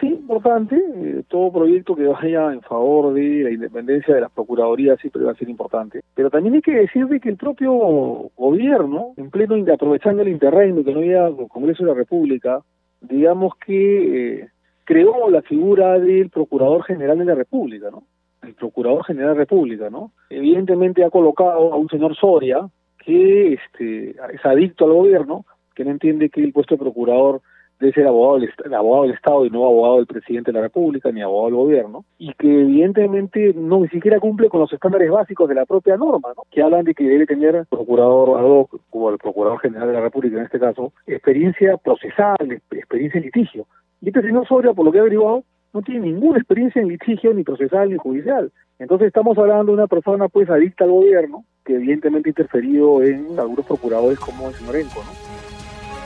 sí, 0.00 0.05
importante. 0.26 0.76
Eh, 0.76 1.22
todo 1.28 1.52
proyecto 1.52 1.94
que 1.94 2.06
vaya 2.06 2.52
en 2.52 2.60
favor 2.62 3.14
de 3.14 3.44
la 3.44 3.50
independencia 3.50 4.14
de 4.14 4.20
las 4.20 4.32
procuradurías 4.32 4.98
siempre 5.00 5.22
va 5.22 5.32
a 5.32 5.36
ser 5.36 5.48
importante. 5.48 6.00
Pero 6.14 6.30
también 6.30 6.54
hay 6.56 6.62
que 6.62 6.74
decir 6.74 7.06
de 7.06 7.20
que 7.20 7.28
el 7.28 7.36
propio 7.36 7.72
gobierno, 8.36 9.14
en 9.16 9.30
pleno 9.30 9.54
aprovechando 9.72 10.22
el 10.22 10.28
interreino 10.28 10.82
que 10.84 10.92
no 10.92 10.98
había 10.98 11.28
el 11.28 11.36
Congreso 11.48 11.84
de 11.84 11.90
la 11.90 11.96
República, 11.96 12.60
digamos 13.00 13.54
que 13.64 14.40
eh, 14.40 14.48
creó 14.84 15.30
la 15.30 15.42
figura 15.42 15.98
del 15.98 16.30
Procurador 16.30 16.82
General 16.84 17.18
de 17.18 17.24
la 17.24 17.34
República, 17.34 17.90
¿no? 17.90 18.02
El 18.42 18.54
Procurador 18.54 19.04
General 19.04 19.30
de 19.30 19.34
la 19.34 19.40
República, 19.40 19.90
¿no? 19.90 20.12
Evidentemente 20.30 21.04
ha 21.04 21.10
colocado 21.10 21.72
a 21.72 21.76
un 21.76 21.88
señor 21.88 22.16
Soria 22.16 22.68
que 23.04 23.54
este, 23.54 24.10
es 24.10 24.44
adicto 24.44 24.84
al 24.84 24.92
gobierno, 24.92 25.44
que 25.74 25.84
no 25.84 25.92
entiende 25.92 26.30
que 26.30 26.42
el 26.42 26.52
puesto 26.52 26.74
de 26.74 26.80
procurador 26.80 27.42
de 27.78 27.92
ser 27.92 28.06
abogado 28.06 28.40
del, 28.40 28.74
abogado 28.74 29.02
del 29.02 29.12
Estado 29.12 29.46
y 29.46 29.50
no 29.50 29.64
abogado 29.64 29.96
del 29.96 30.06
presidente 30.06 30.50
de 30.50 30.58
la 30.58 30.64
República 30.64 31.10
ni 31.12 31.20
abogado 31.20 31.46
del 31.46 31.54
gobierno, 31.56 32.04
y 32.18 32.32
que 32.34 32.62
evidentemente 32.62 33.52
no 33.54 33.80
ni 33.80 33.88
siquiera 33.88 34.18
cumple 34.18 34.48
con 34.48 34.60
los 34.60 34.72
estándares 34.72 35.10
básicos 35.10 35.48
de 35.48 35.54
la 35.54 35.66
propia 35.66 35.96
norma, 35.96 36.30
¿no? 36.36 36.44
que 36.50 36.62
hablan 36.62 36.84
de 36.84 36.94
que 36.94 37.04
debe 37.04 37.26
tener 37.26 37.66
procurador 37.68 38.38
ad 38.38 38.44
hoc, 38.44 38.80
como 38.90 39.10
el 39.10 39.18
procurador 39.18 39.60
general 39.60 39.88
de 39.88 39.94
la 39.94 40.00
República 40.00 40.38
en 40.38 40.44
este 40.44 40.58
caso, 40.58 40.92
experiencia 41.06 41.76
procesal, 41.76 42.36
experiencia 42.70 43.18
en 43.18 43.24
litigio. 43.24 43.66
Y 44.00 44.08
este 44.08 44.22
señor 44.22 44.46
Soria, 44.46 44.72
por 44.72 44.84
lo 44.84 44.92
que 44.92 44.98
he 44.98 45.00
averiguado, 45.00 45.42
no 45.72 45.82
tiene 45.82 46.06
ninguna 46.06 46.38
experiencia 46.38 46.80
en 46.80 46.88
litigio, 46.88 47.34
ni 47.34 47.42
procesal, 47.42 47.90
ni 47.90 47.96
judicial. 47.96 48.50
Entonces 48.78 49.08
estamos 49.08 49.36
hablando 49.36 49.72
de 49.72 49.78
una 49.78 49.86
persona 49.86 50.28
pues 50.28 50.48
adicta 50.48 50.84
al 50.84 50.90
gobierno, 50.90 51.44
que 51.64 51.74
evidentemente 51.74 52.28
ha 52.28 52.30
interferido 52.30 53.02
en 53.02 53.38
algunos 53.38 53.66
procuradores 53.66 54.18
como 54.18 54.48
el 54.48 54.54
señor 54.54 54.76
Enco. 54.76 55.00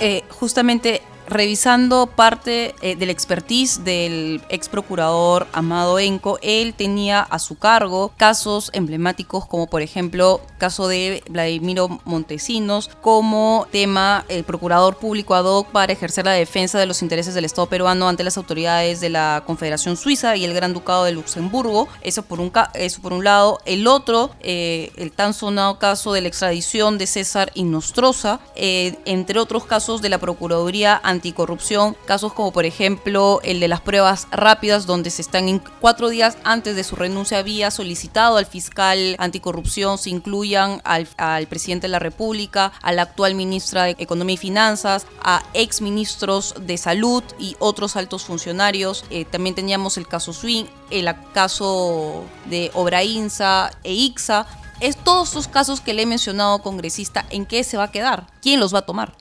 Eh, 0.00 0.22
justamente 0.30 1.02
revisando 1.30 2.08
parte 2.08 2.74
eh, 2.82 2.96
del 2.96 3.10
expertise 3.10 3.84
del 3.84 4.42
ex 4.48 4.68
procurador 4.68 5.46
Amado 5.52 5.98
Enco, 5.98 6.38
él 6.42 6.74
tenía 6.74 7.20
a 7.20 7.38
su 7.38 7.56
cargo 7.56 8.12
casos 8.16 8.70
emblemáticos 8.74 9.46
como 9.46 9.68
por 9.68 9.80
ejemplo 9.82 10.40
caso 10.58 10.88
de 10.88 11.22
Vladimiro 11.30 12.00
Montesinos, 12.04 12.90
como 13.00 13.66
tema 13.70 14.24
el 14.28 14.44
procurador 14.44 14.96
público 14.96 15.34
ad 15.34 15.44
hoc 15.44 15.68
para 15.68 15.92
ejercer 15.92 16.24
la 16.24 16.32
defensa 16.32 16.78
de 16.78 16.86
los 16.86 17.02
intereses 17.02 17.34
del 17.34 17.44
Estado 17.44 17.68
peruano 17.68 18.08
ante 18.08 18.24
las 18.24 18.36
autoridades 18.36 19.00
de 19.00 19.08
la 19.08 19.42
Confederación 19.46 19.96
Suiza 19.96 20.36
y 20.36 20.44
el 20.44 20.52
Gran 20.52 20.74
Ducado 20.74 21.04
de 21.04 21.12
Luxemburgo. 21.12 21.88
Eso 22.02 22.22
por 22.22 22.40
un, 22.40 22.52
eso 22.74 23.00
por 23.00 23.12
un 23.12 23.24
lado. 23.24 23.60
El 23.64 23.86
otro, 23.86 24.30
eh, 24.40 24.92
el 24.96 25.12
tan 25.12 25.32
sonado 25.32 25.78
caso 25.78 26.12
de 26.12 26.20
la 26.20 26.28
extradición 26.28 26.98
de 26.98 27.06
César 27.06 27.50
Inostroza, 27.54 28.40
eh, 28.56 28.98
entre 29.04 29.38
otros 29.38 29.64
casos 29.64 30.02
de 30.02 30.08
la 30.08 30.18
Procuraduría 30.18 31.00
anticorrupción, 31.20 31.96
casos 32.06 32.32
como 32.32 32.50
por 32.50 32.64
ejemplo 32.64 33.40
el 33.44 33.60
de 33.60 33.68
las 33.68 33.82
pruebas 33.82 34.26
rápidas 34.30 34.86
donde 34.86 35.10
se 35.10 35.20
están 35.20 35.48
en 35.48 35.62
cuatro 35.80 36.08
días 36.08 36.38
antes 36.44 36.74
de 36.74 36.82
su 36.82 36.96
renuncia 36.96 37.38
había 37.38 37.70
solicitado 37.70 38.38
al 38.38 38.46
fiscal 38.46 39.16
anticorrupción 39.18 39.98
se 39.98 40.10
incluyan 40.10 40.80
al, 40.84 41.06
presidente 41.46 41.86
de 41.86 41.92
la 41.92 41.98
República, 41.98 42.72
a 42.80 42.92
la 42.92 43.02
actual 43.02 43.34
ministra 43.34 43.84
de 43.84 43.96
Economía 43.98 44.34
y 44.34 44.38
Finanzas, 44.38 45.06
a 45.22 45.42
ex 45.52 45.82
ministros 45.82 46.54
de 46.58 46.78
Salud 46.78 47.22
y 47.38 47.56
otros 47.58 47.96
altos 47.96 48.24
funcionarios. 48.24 49.04
Eh, 49.10 49.24
también 49.24 49.54
teníamos 49.54 49.98
el 49.98 50.08
caso 50.08 50.32
Swing, 50.32 50.64
el 50.90 51.08
caso 51.34 52.24
de 52.46 52.70
Obrainsa 52.74 53.70
e 53.84 53.92
Ixa. 53.92 54.46
Es 54.80 54.96
todos 54.96 55.28
estos 55.28 55.48
casos 55.48 55.80
que 55.80 55.92
le 55.92 56.02
he 56.02 56.06
mencionado, 56.06 56.62
congresista, 56.62 57.26
¿en 57.30 57.44
qué 57.44 57.64
se 57.64 57.76
va 57.76 57.84
a 57.84 57.90
quedar? 57.90 58.26
¿Quién 58.40 58.60
los 58.60 58.72
va 58.74 58.78
a 58.78 58.86
tomar? 58.86 59.19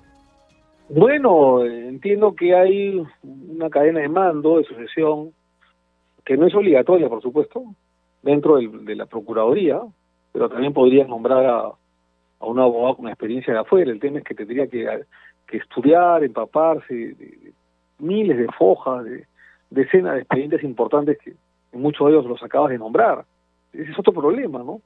Bueno, 0.89 1.63
entiendo 1.63 2.33
que 2.33 2.55
hay 2.55 3.03
una 3.23 3.69
cadena 3.69 3.99
de 3.99 4.09
mando, 4.09 4.57
de 4.57 4.63
sucesión, 4.63 5.31
que 6.25 6.35
no 6.35 6.47
es 6.47 6.55
obligatoria, 6.55 7.07
por 7.07 7.21
supuesto, 7.21 7.63
dentro 8.23 8.57
de 8.57 8.95
la 8.95 9.05
Procuraduría, 9.05 9.79
pero 10.31 10.49
también 10.49 10.73
podrían 10.73 11.07
nombrar 11.07 11.45
a, 11.45 11.71
a 12.39 12.45
un 12.45 12.59
abogado 12.59 12.97
con 12.97 13.07
experiencia 13.07 13.53
de 13.53 13.59
afuera. 13.59 13.91
El 13.91 13.99
tema 13.99 14.17
es 14.17 14.23
que 14.23 14.33
tendría 14.33 14.65
que, 14.65 15.03
que 15.45 15.57
estudiar, 15.57 16.23
empaparse 16.23 16.93
de, 16.93 17.53
miles 17.99 18.37
de 18.37 18.47
fojas, 18.57 19.03
de 19.05 19.27
decenas 19.69 20.15
de 20.15 20.21
expedientes 20.21 20.63
importantes 20.63 21.19
que 21.19 21.33
muchos 21.71 22.07
de 22.07 22.13
ellos 22.13 22.25
los 22.25 22.41
acabas 22.41 22.71
de 22.71 22.79
nombrar. 22.79 23.25
Ese 23.73 23.91
es 23.91 23.99
otro 23.99 24.13
problema, 24.13 24.59
¿no? 24.59 24.81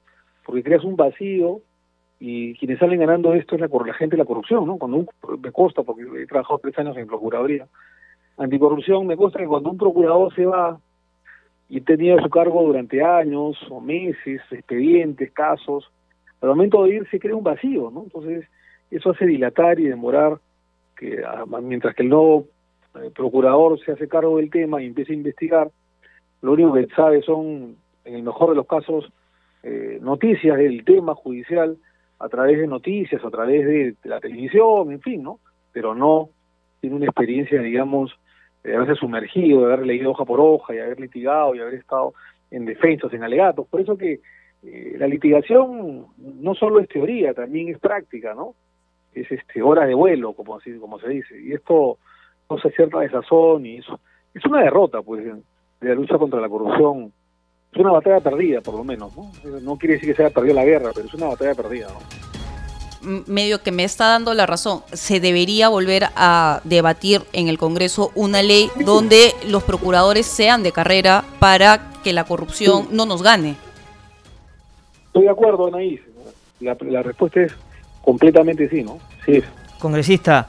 Porque 0.45 0.63
creas 0.63 0.83
un 0.83 0.97
vacío 0.97 1.61
y 2.25 2.53
quienes 2.53 2.79
salen 2.79 3.01
ganando 3.01 3.33
esto 3.33 3.55
es 3.55 3.61
la, 3.61 3.67
la 3.67 3.93
gente 3.95 4.15
de 4.15 4.21
la 4.21 4.25
corrupción, 4.25 4.65
¿no? 4.65 4.77
Cuando 4.77 5.05
me 5.41 5.51
consta, 5.51 5.83
porque 5.83 6.03
he 6.21 6.25
trabajado 6.25 6.57
tres 6.59 6.79
años 6.79 6.95
en 6.95 7.05
Procuraduría, 7.05 7.67
anticorrupción, 8.37 9.05
me 9.05 9.17
consta 9.17 9.39
que 9.39 9.45
cuando 9.45 9.69
un 9.69 9.77
procurador 9.77 10.33
se 10.33 10.45
va 10.45 10.79
y 11.67 11.81
tenía 11.81 12.15
su 12.23 12.29
cargo 12.29 12.63
durante 12.63 13.03
años 13.03 13.57
o 13.69 13.81
meses, 13.81 14.39
expedientes, 14.51 15.33
casos, 15.33 15.91
al 16.39 16.47
momento 16.47 16.85
de 16.85 16.95
ir 16.95 17.09
se 17.09 17.19
crea 17.19 17.35
un 17.35 17.43
vacío, 17.43 17.91
¿no? 17.91 18.03
Entonces, 18.03 18.45
eso 18.89 19.09
hace 19.09 19.25
dilatar 19.25 19.81
y 19.81 19.89
demorar 19.89 20.37
que 20.95 21.21
ah, 21.27 21.43
mientras 21.61 21.93
que 21.93 22.03
el 22.03 22.09
nuevo 22.09 22.45
eh, 22.95 23.11
procurador 23.13 23.77
se 23.83 23.91
hace 23.91 24.07
cargo 24.07 24.37
del 24.37 24.49
tema 24.49 24.81
y 24.81 24.85
empieza 24.85 25.11
a 25.11 25.15
investigar, 25.15 25.71
lo 26.41 26.53
único 26.53 26.71
que 26.71 26.87
sabe 26.95 27.21
son, 27.21 27.75
en 28.05 28.15
el 28.15 28.23
mejor 28.23 28.51
de 28.51 28.55
los 28.55 28.65
casos, 28.65 29.11
eh, 29.61 29.99
noticias 30.01 30.57
del 30.57 30.85
tema 30.85 31.15
judicial, 31.15 31.77
a 32.19 32.29
través 32.29 32.59
de 32.59 32.67
noticias, 32.67 33.23
a 33.23 33.29
través 33.29 33.65
de, 33.65 33.95
la 34.03 34.19
televisión, 34.19 34.91
en 34.91 35.01
fin, 35.01 35.23
¿no? 35.23 35.39
Pero 35.71 35.95
no 35.95 36.29
tiene 36.79 36.95
una 36.95 37.05
experiencia, 37.05 37.61
digamos, 37.61 38.11
de 38.63 38.75
haberse 38.75 38.95
sumergido, 38.95 39.59
de 39.59 39.73
haber 39.73 39.85
leído 39.85 40.11
hoja 40.11 40.25
por 40.25 40.39
hoja 40.39 40.73
y 40.73 40.79
haber 40.79 40.99
litigado 40.99 41.55
y 41.55 41.59
haber 41.59 41.75
estado 41.75 42.13
en 42.51 42.65
defensas, 42.65 43.13
en 43.13 43.23
alegatos. 43.23 43.67
Por 43.67 43.81
eso 43.81 43.97
que 43.97 44.21
eh, 44.63 44.95
la 44.97 45.07
litigación 45.07 46.07
no 46.17 46.55
solo 46.55 46.79
es 46.79 46.87
teoría, 46.87 47.33
también 47.33 47.69
es 47.69 47.79
práctica, 47.79 48.33
¿no? 48.33 48.55
Es 49.13 49.31
este 49.31 49.61
hora 49.61 49.85
de 49.85 49.93
vuelo, 49.93 50.33
como 50.33 50.57
así 50.57 50.77
como 50.77 50.99
se 50.99 51.09
dice. 51.09 51.41
Y 51.41 51.53
esto 51.53 51.97
no 52.49 52.57
se 52.59 52.71
cierta 52.71 52.99
desazón 52.99 53.65
y 53.65 53.77
eso 53.77 53.99
es 54.33 54.45
una 54.45 54.63
derrota, 54.63 55.01
pues, 55.01 55.23
de 55.25 55.89
la 55.89 55.95
lucha 55.95 56.17
contra 56.17 56.39
la 56.39 56.49
corrupción 56.49 57.11
es 57.73 57.79
una 57.79 57.91
batalla 57.91 58.19
perdida, 58.19 58.61
por 58.61 58.75
lo 58.75 58.83
menos. 58.83 59.15
¿no? 59.15 59.31
no 59.61 59.77
quiere 59.77 59.95
decir 59.95 60.09
que 60.09 60.15
se 60.15 60.23
haya 60.23 60.33
perdido 60.33 60.55
la 60.55 60.65
guerra, 60.65 60.91
pero 60.93 61.07
es 61.07 61.13
una 61.13 61.27
batalla 61.27 61.55
perdida. 61.55 61.87
¿no? 61.87 62.33
medio 63.27 63.61
que 63.61 63.71
me 63.71 63.83
está 63.83 64.07
dando 64.07 64.33
la 64.33 64.45
razón. 64.45 64.81
Se 64.93 65.19
debería 65.19 65.69
volver 65.69 66.05
a 66.15 66.61
debatir 66.63 67.21
en 67.33 67.49
el 67.49 67.57
Congreso 67.57 68.11
una 68.15 68.41
ley 68.41 68.69
donde 68.85 69.33
los 69.47 69.63
procuradores 69.63 70.25
sean 70.25 70.63
de 70.63 70.71
carrera 70.71 71.25
para 71.39 71.91
que 72.03 72.13
la 72.13 72.23
corrupción 72.23 72.87
no 72.91 73.05
nos 73.05 73.21
gane. 73.21 73.55
Estoy 75.07 75.23
de 75.23 75.29
acuerdo, 75.29 75.67
Anaís. 75.67 75.99
La, 76.61 76.77
la 76.79 77.03
respuesta 77.03 77.41
es 77.41 77.53
completamente 78.01 78.69
sí, 78.69 78.83
¿no? 78.83 78.99
Sí. 79.25 79.43
Congresista, 79.79 80.47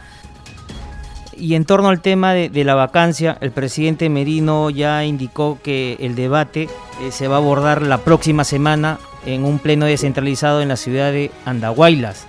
y 1.37 1.54
en 1.54 1.64
torno 1.64 1.88
al 1.88 2.00
tema 2.00 2.33
de, 2.33 2.64
la 2.64 2.75
vacancia, 2.75 3.37
el 3.40 3.50
presidente 3.50 4.09
Merino 4.09 4.71
ya 4.71 5.04
indicó 5.04 5.59
que 5.62 5.97
el 6.00 6.14
debate 6.14 6.69
eh, 7.00 7.10
se 7.10 7.28
va 7.28 7.36
a 7.36 7.38
abordar 7.38 7.82
la 7.82 7.98
próxima 7.98 8.44
semana 8.44 8.98
en 9.26 9.44
un 9.44 9.58
pleno 9.58 9.86
descentralizado 9.86 10.60
en 10.60 10.68
la 10.68 10.76
ciudad 10.76 11.12
de 11.12 11.30
Andahuaylas. 11.44 12.28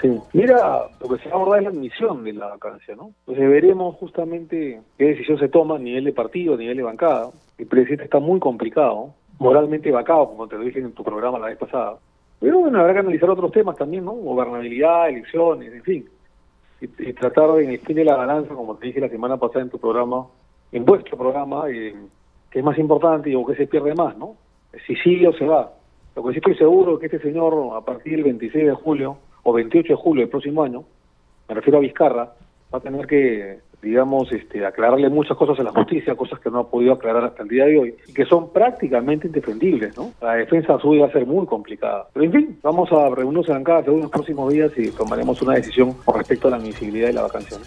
Sí, 0.00 0.20
mira, 0.32 0.82
lo 1.00 1.08
que 1.08 1.22
se 1.22 1.28
va 1.28 1.36
a 1.36 1.38
abordar 1.38 1.60
es 1.60 1.64
la 1.64 1.70
admisión 1.70 2.24
de 2.24 2.32
la 2.32 2.48
vacancia, 2.48 2.94
¿no? 2.94 3.12
Entonces 3.20 3.48
veremos 3.48 3.96
justamente 3.96 4.80
qué 4.98 5.04
decisión 5.04 5.38
se 5.38 5.48
toma 5.48 5.76
a 5.76 5.78
nivel 5.78 6.04
de 6.04 6.12
partido, 6.12 6.54
a 6.54 6.56
nivel 6.58 6.76
de 6.76 6.82
bancada. 6.82 7.30
El 7.56 7.66
presidente 7.66 8.04
está 8.04 8.18
muy 8.18 8.40
complicado, 8.40 9.14
moralmente 9.38 9.90
vacado, 9.90 10.28
como 10.28 10.48
te 10.48 10.56
lo 10.56 10.64
dije 10.64 10.80
en 10.80 10.92
tu 10.92 11.04
programa 11.04 11.38
la 11.38 11.46
vez 11.46 11.58
pasada. 11.58 11.96
Pero 12.40 12.58
bueno, 12.58 12.80
habrá 12.80 12.92
que 12.92 12.98
analizar 12.98 13.30
otros 13.30 13.52
temas 13.52 13.76
también, 13.76 14.04
¿no? 14.04 14.12
Gobernabilidad, 14.12 15.08
elecciones, 15.08 15.72
en 15.72 15.82
fin. 15.82 16.08
Y, 16.80 17.12
tratar 17.14 17.52
de, 17.52 17.64
en 17.64 17.70
el 17.70 17.78
fin 17.78 17.96
de 17.96 18.04
la 18.04 18.16
balanza, 18.16 18.52
como 18.54 18.76
te 18.76 18.88
dije 18.88 19.00
la 19.00 19.08
semana 19.08 19.38
pasada 19.38 19.62
en 19.62 19.70
tu 19.70 19.78
programa, 19.78 20.26
en 20.72 20.84
vuestro 20.84 21.16
programa, 21.16 21.64
eh, 21.70 21.94
que 22.54 22.60
es 22.60 22.64
más 22.64 22.78
importante 22.78 23.34
o 23.34 23.44
que 23.44 23.56
se 23.56 23.66
pierde 23.66 23.96
más, 23.96 24.16
¿no? 24.16 24.36
Si 24.86 24.94
sigue 24.94 25.26
o 25.26 25.32
se 25.32 25.44
va. 25.44 25.72
Lo 26.14 26.22
que 26.22 26.30
sí 26.30 26.36
estoy 26.36 26.54
seguro 26.54 26.94
es 26.94 27.00
que 27.00 27.06
este 27.06 27.28
señor, 27.28 27.52
a 27.76 27.80
partir 27.80 28.12
del 28.12 28.22
26 28.22 28.66
de 28.66 28.74
julio 28.74 29.16
o 29.42 29.52
28 29.52 29.88
de 29.88 29.94
julio 29.96 30.20
del 30.20 30.30
próximo 30.30 30.62
año, 30.62 30.84
me 31.48 31.54
refiero 31.56 31.78
a 31.78 31.80
Vizcarra, 31.80 32.32
va 32.72 32.78
a 32.78 32.80
tener 32.80 33.08
que, 33.08 33.58
digamos, 33.82 34.30
este, 34.30 34.64
aclararle 34.64 35.08
muchas 35.08 35.36
cosas 35.36 35.58
a 35.58 35.64
la 35.64 35.72
justicia, 35.72 36.14
cosas 36.14 36.38
que 36.38 36.48
no 36.48 36.60
ha 36.60 36.70
podido 36.70 36.92
aclarar 36.92 37.24
hasta 37.24 37.42
el 37.42 37.48
día 37.48 37.64
de 37.64 37.76
hoy, 37.76 37.96
y 38.06 38.14
que 38.14 38.24
son 38.24 38.52
prácticamente 38.52 39.26
indefendibles, 39.26 39.96
¿no? 39.96 40.12
La 40.22 40.34
defensa 40.34 40.78
suya 40.78 41.06
va 41.06 41.08
a 41.08 41.12
ser 41.12 41.26
muy 41.26 41.46
complicada. 41.46 42.06
Pero 42.12 42.24
en 42.24 42.32
fin, 42.32 42.58
vamos 42.62 42.88
a 42.92 43.08
reunirnos 43.08 43.48
en 43.48 43.64
cada 43.64 43.82
según 43.82 44.02
los 44.02 44.12
próximos 44.12 44.52
días 44.52 44.70
y 44.76 44.92
tomaremos 44.92 45.42
una 45.42 45.54
decisión 45.54 45.94
con 46.04 46.18
respecto 46.18 46.46
a 46.46 46.52
la 46.52 46.58
admisibilidad 46.58 47.08
de 47.08 47.14
la 47.14 47.22
vacancia. 47.22 47.58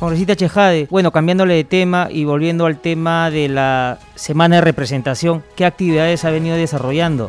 Congresista 0.00 0.34
Chejade, 0.34 0.86
bueno, 0.90 1.10
cambiándole 1.10 1.52
de 1.52 1.64
tema 1.64 2.08
y 2.10 2.24
volviendo 2.24 2.64
al 2.64 2.80
tema 2.80 3.30
de 3.30 3.50
la 3.50 3.98
semana 4.14 4.56
de 4.56 4.62
representación, 4.62 5.42
¿qué 5.56 5.66
actividades 5.66 6.24
ha 6.24 6.30
venido 6.30 6.56
desarrollando? 6.56 7.28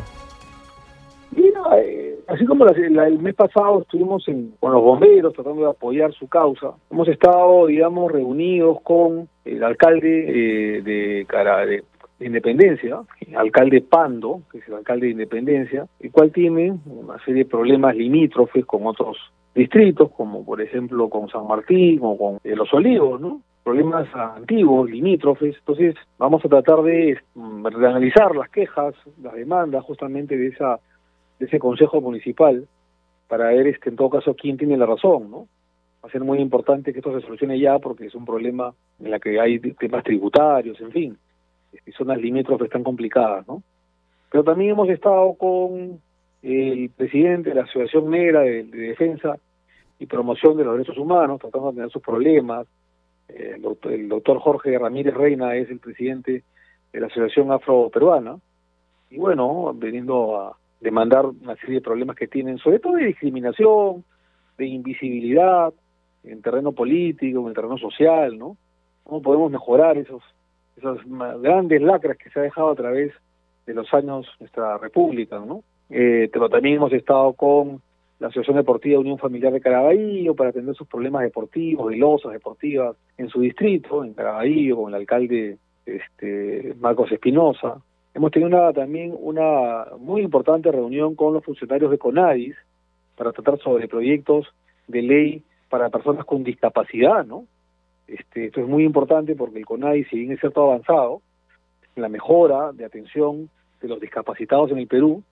Mira, 1.36 1.60
eh, 1.76 2.16
así 2.28 2.46
como 2.46 2.66
el 2.66 3.18
mes 3.18 3.34
pasado 3.34 3.82
estuvimos 3.82 4.24
con 4.58 4.72
los 4.72 4.82
bomberos 4.82 5.34
tratando 5.34 5.64
de 5.64 5.68
apoyar 5.68 6.14
su 6.14 6.26
causa, 6.28 6.68
hemos 6.90 7.08
estado, 7.08 7.66
digamos, 7.66 8.10
reunidos 8.10 8.78
con 8.82 9.28
el 9.44 9.62
alcalde 9.62 10.78
eh, 10.78 10.80
de, 10.80 11.26
Cara, 11.28 11.66
de 11.66 11.84
Independencia, 12.20 13.02
alcalde 13.36 13.82
Pando, 13.82 14.40
que 14.50 14.58
es 14.58 14.68
el 14.68 14.76
alcalde 14.76 15.08
de 15.08 15.12
Independencia, 15.12 15.86
el 16.00 16.10
cual 16.10 16.32
tiene 16.32 16.72
una 16.86 17.22
serie 17.26 17.44
de 17.44 17.50
problemas 17.50 17.94
limítrofes 17.94 18.64
con 18.64 18.86
otros 18.86 19.18
distritos, 19.54 20.10
como 20.12 20.44
por 20.44 20.60
ejemplo 20.60 21.08
con 21.08 21.28
San 21.28 21.46
Martín 21.46 22.00
o 22.02 22.16
con 22.16 22.38
eh, 22.44 22.56
Los 22.56 22.72
Olivos, 22.72 23.20
¿no? 23.20 23.42
Problemas 23.62 24.08
antiguos, 24.14 24.90
limítrofes. 24.90 25.56
Entonces, 25.58 25.94
vamos 26.18 26.44
a 26.44 26.48
tratar 26.48 26.82
de, 26.82 27.18
mm, 27.34 27.66
analizar 27.66 28.34
las 28.34 28.48
quejas, 28.48 28.94
las 29.22 29.34
demandas 29.34 29.84
justamente 29.84 30.36
de 30.36 30.48
esa 30.48 30.80
de 31.38 31.46
ese 31.46 31.58
consejo 31.58 32.00
municipal 32.00 32.66
para 33.28 33.46
ver 33.48 33.66
este 33.66 33.88
en 33.88 33.96
todo 33.96 34.10
caso 34.10 34.34
quién 34.34 34.56
tiene 34.56 34.76
la 34.76 34.86
razón, 34.86 35.30
¿no? 35.30 35.48
Va 36.04 36.08
a 36.08 36.12
ser 36.12 36.22
muy 36.22 36.38
importante 36.38 36.92
que 36.92 36.98
esto 36.98 37.18
se 37.18 37.24
solucione 37.24 37.58
ya 37.58 37.78
porque 37.78 38.06
es 38.06 38.14
un 38.14 38.24
problema 38.24 38.74
en 39.00 39.10
la 39.10 39.18
que 39.18 39.40
hay 39.40 39.58
temas 39.58 40.04
tributarios, 40.04 40.80
en 40.80 40.90
fin, 40.90 41.18
zonas 41.96 42.18
limítrofes 42.18 42.70
tan 42.70 42.84
complicadas, 42.84 43.46
¿no? 43.46 43.62
Pero 44.30 44.44
también 44.44 44.72
hemos 44.72 44.88
estado 44.88 45.34
con 45.34 46.00
el 46.42 46.90
presidente 46.90 47.50
de 47.50 47.56
la 47.56 47.62
Asociación 47.62 48.10
Negra 48.10 48.40
de, 48.40 48.64
Defensa 48.64 49.38
y 49.98 50.06
Promoción 50.06 50.56
de 50.56 50.64
los 50.64 50.74
Derechos 50.74 50.98
Humanos, 50.98 51.40
tratando 51.40 51.70
de 51.70 51.76
tener 51.76 51.90
sus 51.90 52.02
problemas. 52.02 52.66
Eh, 53.28 53.60
el, 53.84 54.08
doctor, 54.08 54.38
Jorge 54.40 54.76
Ramírez 54.78 55.14
Reina 55.14 55.54
es 55.54 55.70
el 55.70 55.78
presidente 55.78 56.42
de 56.92 57.00
la 57.00 57.06
Asociación 57.06 57.52
Afro-Peruana. 57.52 58.36
Y 59.10 59.18
bueno, 59.18 59.72
veniendo 59.74 60.36
a 60.40 60.56
demandar 60.80 61.26
una 61.26 61.54
serie 61.56 61.76
de 61.76 61.80
problemas 61.80 62.16
que 62.16 62.26
tienen, 62.26 62.58
sobre 62.58 62.80
todo 62.80 62.94
de 62.94 63.06
discriminación, 63.06 64.04
de 64.58 64.66
invisibilidad, 64.66 65.72
en 66.24 66.42
terreno 66.42 66.72
político, 66.72 67.40
en 67.40 67.48
el 67.48 67.54
terreno 67.54 67.78
social, 67.78 68.38
¿no? 68.38 68.56
¿Cómo 69.04 69.22
podemos 69.22 69.50
mejorar 69.50 69.98
esos, 69.98 70.22
esas 70.76 70.98
grandes 71.40 71.82
lacras 71.82 72.16
que 72.16 72.30
se 72.30 72.40
ha 72.40 72.42
dejado 72.42 72.70
a 72.70 72.76
través 72.76 73.12
de 73.66 73.74
los 73.74 73.92
años 73.92 74.26
nuestra 74.40 74.78
república, 74.78 75.38
¿no? 75.38 75.62
Eh, 75.94 76.30
pero 76.32 76.48
también 76.48 76.76
hemos 76.76 76.92
estado 76.94 77.34
con 77.34 77.82
la 78.18 78.28
Asociación 78.28 78.56
Deportiva 78.56 78.98
Unión 78.98 79.18
Familiar 79.18 79.52
de 79.52 79.60
Caraballo 79.60 80.34
para 80.34 80.48
atender 80.48 80.74
sus 80.74 80.88
problemas 80.88 81.22
deportivos, 81.22 81.90
de 81.90 81.98
losas 81.98 82.32
deportivas 82.32 82.96
en 83.18 83.28
su 83.28 83.40
distrito, 83.40 84.02
en 84.02 84.14
Caraballo, 84.14 84.76
con 84.76 84.88
el 84.88 85.00
alcalde 85.00 85.58
este, 85.84 86.74
Marcos 86.80 87.12
Espinosa. 87.12 87.82
Hemos 88.14 88.30
tenido 88.30 88.72
también 88.72 89.14
una 89.18 89.86
muy 89.98 90.22
importante 90.22 90.72
reunión 90.72 91.14
con 91.14 91.34
los 91.34 91.44
funcionarios 91.44 91.90
de 91.90 91.98
CONADIS 91.98 92.56
para 93.16 93.32
tratar 93.32 93.58
sobre 93.58 93.86
proyectos 93.86 94.46
de 94.88 95.02
ley 95.02 95.42
para 95.68 95.90
personas 95.90 96.24
con 96.24 96.42
discapacidad, 96.42 97.26
¿no? 97.26 97.44
Este, 98.06 98.46
esto 98.46 98.60
es 98.60 98.66
muy 98.66 98.84
importante 98.84 99.34
porque 99.34 99.58
el 99.58 99.66
CONADIS, 99.66 100.08
si 100.08 100.16
bien 100.20 100.32
es 100.32 100.40
cierto 100.40 100.62
avanzado, 100.62 101.20
en 101.96 102.02
la 102.02 102.08
mejora 102.08 102.72
de 102.72 102.86
atención 102.86 103.50
de 103.82 103.88
los 103.88 104.00
discapacitados 104.00 104.70
en 104.70 104.78
el 104.78 104.86
Perú, 104.86 105.22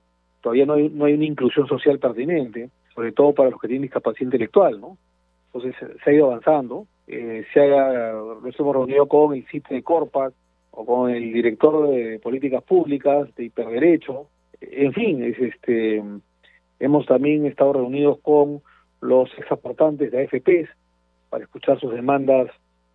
todavía 0.40 0.66
no 0.66 0.74
hay, 0.74 0.88
no 0.88 1.05
hay 1.05 1.14
una 1.14 1.24
inclusión 1.24 1.66
social 1.66 1.98
pertinente, 1.98 2.70
sobre 2.94 3.12
todo 3.12 3.33
para 3.33 3.50
los 3.50 3.61
que 3.61 3.68
tienen 3.68 3.83
discapacidad 3.83 4.26
intelectual, 4.26 4.81
¿no? 4.81 4.96
Entonces 5.53 5.74
se 6.05 6.11
ha 6.11 6.12
ido 6.12 6.26
avanzando, 6.26 6.87
eh, 7.07 7.44
se 7.53 7.61
ha, 7.61 8.12
nos 8.12 8.59
hemos 8.59 8.74
reunido 8.74 9.07
con 9.07 9.35
el 9.35 9.46
sitio 9.46 9.74
de 9.74 9.83
Corpac 9.83 10.33
o 10.70 10.87
con 10.87 11.11
el 11.11 11.33
director 11.33 11.90
de 11.90 12.20
políticas 12.20 12.62
públicas 12.62 13.35
de 13.35 13.44
hiperderecho, 13.44 14.29
en 14.61 14.92
fin, 14.92 15.22
es 15.24 15.38
este 15.38 16.03
hemos 16.79 17.07
también 17.07 17.46
estado 17.46 17.74
reunidos 17.74 18.18
con 18.20 18.62
los 19.00 19.31
exaportantes 19.38 20.11
de 20.11 20.22
AFPs 20.24 20.70
para 21.29 21.44
escuchar 21.44 21.79
sus 21.79 21.92
demandas, 21.92 22.50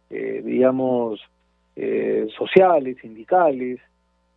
eh, 0.09 0.41
digamos, 0.43 1.21
eh, 1.75 2.27
sociales, 2.37 2.97
sindicales, 3.01 3.79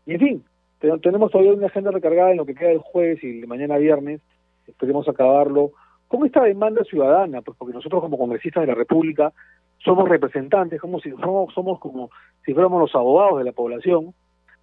y 0.06 0.14
en 0.14 0.20
fin, 0.20 0.44
tenemos 0.78 1.30
todavía 1.30 1.52
una 1.52 1.66
agenda 1.66 1.90
recargada 1.90 2.30
en 2.30 2.36
lo 2.36 2.46
que 2.46 2.54
queda 2.54 2.70
el 2.70 2.78
jueves 2.78 3.22
y 3.22 3.46
mañana 3.46 3.78
viernes, 3.78 4.20
esperemos 4.66 5.08
acabarlo, 5.08 5.72
con 6.06 6.24
esta 6.24 6.42
demanda 6.42 6.84
ciudadana, 6.84 7.42
pues 7.42 7.56
porque 7.58 7.74
nosotros 7.74 8.00
como 8.00 8.16
congresistas 8.16 8.62
de 8.62 8.68
la 8.68 8.74
República 8.74 9.32
somos 9.78 10.08
representantes, 10.08 10.80
como 10.80 11.00
si 11.00 11.10
somos, 11.10 11.52
somos 11.52 11.78
como 11.78 12.10
si 12.44 12.54
fuéramos 12.54 12.80
los 12.80 12.94
abogados 12.94 13.38
de 13.38 13.44
la 13.44 13.52
población, 13.52 14.14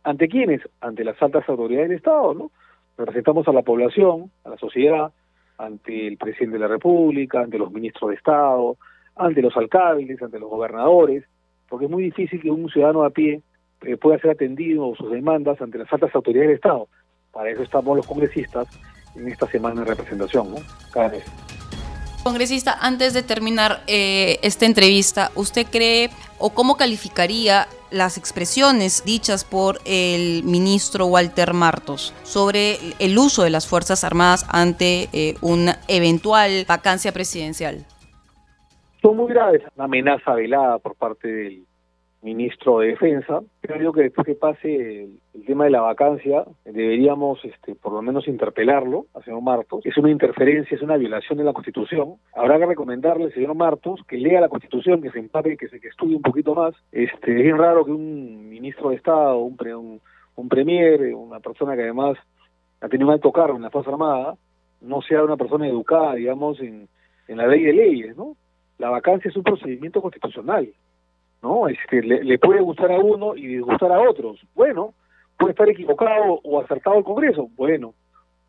¿ante 0.04 0.28
quiénes? 0.28 0.62
Ante 0.82 1.04
las 1.04 1.22
altas 1.22 1.48
autoridades 1.48 1.90
del 1.90 1.98
Estado, 1.98 2.34
¿no? 2.34 2.52
Representamos 2.98 3.48
a 3.48 3.54
la 3.54 3.62
población, 3.62 4.32
a 4.44 4.50
la 4.50 4.58
sociedad, 4.58 5.12
ante 5.58 6.08
el 6.08 6.18
presidente 6.18 6.56
de 6.56 6.60
la 6.60 6.68
República, 6.68 7.42
ante 7.42 7.58
los 7.58 7.72
ministros 7.72 8.10
de 8.10 8.16
Estado, 8.16 8.78
ante 9.16 9.42
los 9.42 9.56
alcaldes, 9.56 10.22
ante 10.22 10.40
los 10.40 10.50
gobernadores, 10.50 11.24
porque 11.70 11.86
es 11.86 11.92
muy 11.92 12.04
difícil 12.04 12.42
que 12.42 12.52
un 12.52 12.70
ciudadano 12.70 13.04
a 13.04 13.10
pie 13.10 13.42
eh, 13.88 13.98
pueda 13.98 14.20
ser 14.20 14.32
atendido 14.32 14.94
sus 14.96 15.12
demandas 15.12 15.62
ante 15.62 15.78
las 15.78 15.92
altas 15.92 16.14
autoridades 16.14 16.50
del 16.50 16.56
Estado. 16.56 16.88
Para 17.32 17.50
eso 17.50 17.64
estamos 17.64 17.98
los 17.98 18.08
congresistas 18.08 18.68
en 19.16 19.28
esta 19.28 19.48
semana 19.48 19.82
de 19.82 19.88
representación, 19.88 20.52
¿no? 20.52 20.58
Cada 20.92 21.10
vez. 21.10 21.26
Congresista, 22.24 22.76
antes 22.82 23.14
de 23.14 23.22
terminar 23.22 23.82
eh, 23.86 24.40
esta 24.42 24.66
entrevista, 24.66 25.30
¿usted 25.36 25.68
cree 25.70 26.10
o 26.40 26.50
cómo 26.50 26.76
calificaría 26.76 27.68
las 27.92 28.18
expresiones 28.18 29.06
dichas 29.06 29.46
por 29.46 29.78
el 29.86 30.44
ministro 30.44 31.06
Walter 31.06 31.54
Martos 31.54 32.16
sobre 32.24 32.78
el 32.98 33.18
uso 33.18 33.44
de 33.44 33.52
las 33.52 33.68
Fuerzas 33.68 34.04
Armadas 34.04 34.46
ante 34.50 35.08
eh, 35.14 35.36
una 35.42 35.78
eventual 35.88 36.66
vacancia 36.68 37.12
presidencial? 37.12 37.86
Son 39.02 39.16
muy 39.16 39.32
graves, 39.32 39.62
una 39.76 39.86
amenaza 39.86 40.34
velada 40.34 40.80
por 40.80 40.96
parte 40.96 41.28
del 41.28 41.66
ministro 42.26 42.80
de 42.80 42.88
Defensa. 42.88 43.42
Creo 43.62 43.94
que 43.94 44.02
después 44.02 44.26
que 44.26 44.34
pase 44.34 45.04
el, 45.04 45.46
tema 45.46 45.66
de 45.66 45.70
la 45.70 45.82
vacancia, 45.82 46.44
deberíamos 46.66 47.40
este, 47.46 47.76
por 47.76 47.94
lo 47.94 48.02
menos 48.02 48.28
interpelarlo 48.28 49.06
al 49.14 49.24
señor 49.24 49.44
Martos. 49.44 49.86
Es 49.86 49.96
una 49.98 50.10
interferencia, 50.10 50.76
es 50.76 50.82
una 50.82 50.98
violación 50.98 51.38
de 51.38 51.44
la 51.44 51.54
Constitución. 51.54 52.16
Habrá 52.34 52.58
que 52.58 52.66
recomendarle 52.66 53.26
al 53.26 53.34
señor 53.34 53.54
Martos 53.54 54.02
que 54.08 54.18
lea 54.18 54.42
la 54.42 54.50
Constitución, 54.50 55.04
que 55.04 55.12
se 55.12 55.20
empape, 55.20 55.56
que 55.56 55.70
se 55.70 55.78
estudie 55.78 56.16
un 56.16 56.24
poquito 56.24 56.56
más. 56.56 56.74
Este, 56.92 57.32
es 57.32 57.44
bien 57.44 57.60
raro 57.60 57.86
que 57.86 57.92
un 57.92 58.50
ministro 58.50 58.90
de 58.90 58.96
Estado, 58.96 59.38
un, 59.38 59.56
un, 59.76 60.02
un 60.36 60.50
premier, 60.50 61.14
una 61.14 61.40
persona 61.40 61.76
que 61.76 61.84
además 61.84 62.18
ha 62.82 62.90
tenido 62.90 63.08
un 63.08 63.14
alto 63.14 63.32
cargo 63.32 63.56
en 63.56 63.62
la 63.62 63.70
Fuerza 63.70 63.92
Armada, 63.92 64.36
no 64.82 65.02
sea 65.04 65.24
una 65.24 65.38
persona 65.38 65.68
educada, 65.68 66.16
digamos, 66.16 66.60
en, 66.60 66.88
en 67.28 67.38
la 67.38 67.46
ley 67.46 67.64
de 67.64 67.74
leyes, 67.74 68.18
¿no? 68.18 68.36
La 68.80 68.90
vacancia 68.90 69.30
es 69.30 69.38
un 69.38 69.44
procedimiento 69.44 70.02
constitucional 70.02 70.68
¿no? 71.46 71.68
Este, 71.68 72.02
le, 72.02 72.24
le 72.24 72.40
puede 72.40 72.62
gustar 72.62 72.92
a 72.92 72.98
uno 72.98 73.36
y 73.36 73.46
disgustar 73.46 73.92
a 73.92 74.02
otros. 74.02 74.42
Bueno, 74.56 74.96
puede 75.38 75.52
estar 75.52 75.70
equivocado 75.70 76.40
o 76.44 76.60
acertado 76.60 76.98
el 76.98 77.04
Congreso, 77.04 77.50
bueno, 77.56 77.94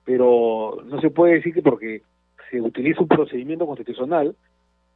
pero 0.05 0.79
no 0.87 0.99
se 1.03 1.11
puede 1.11 1.35
decir 1.35 1.53
que 1.53 1.61
porque 1.61 2.01
se 2.51 2.59
utiliza 2.61 3.03
un 3.03 3.09
procedimiento 3.09 3.67
constitucional, 3.67 4.35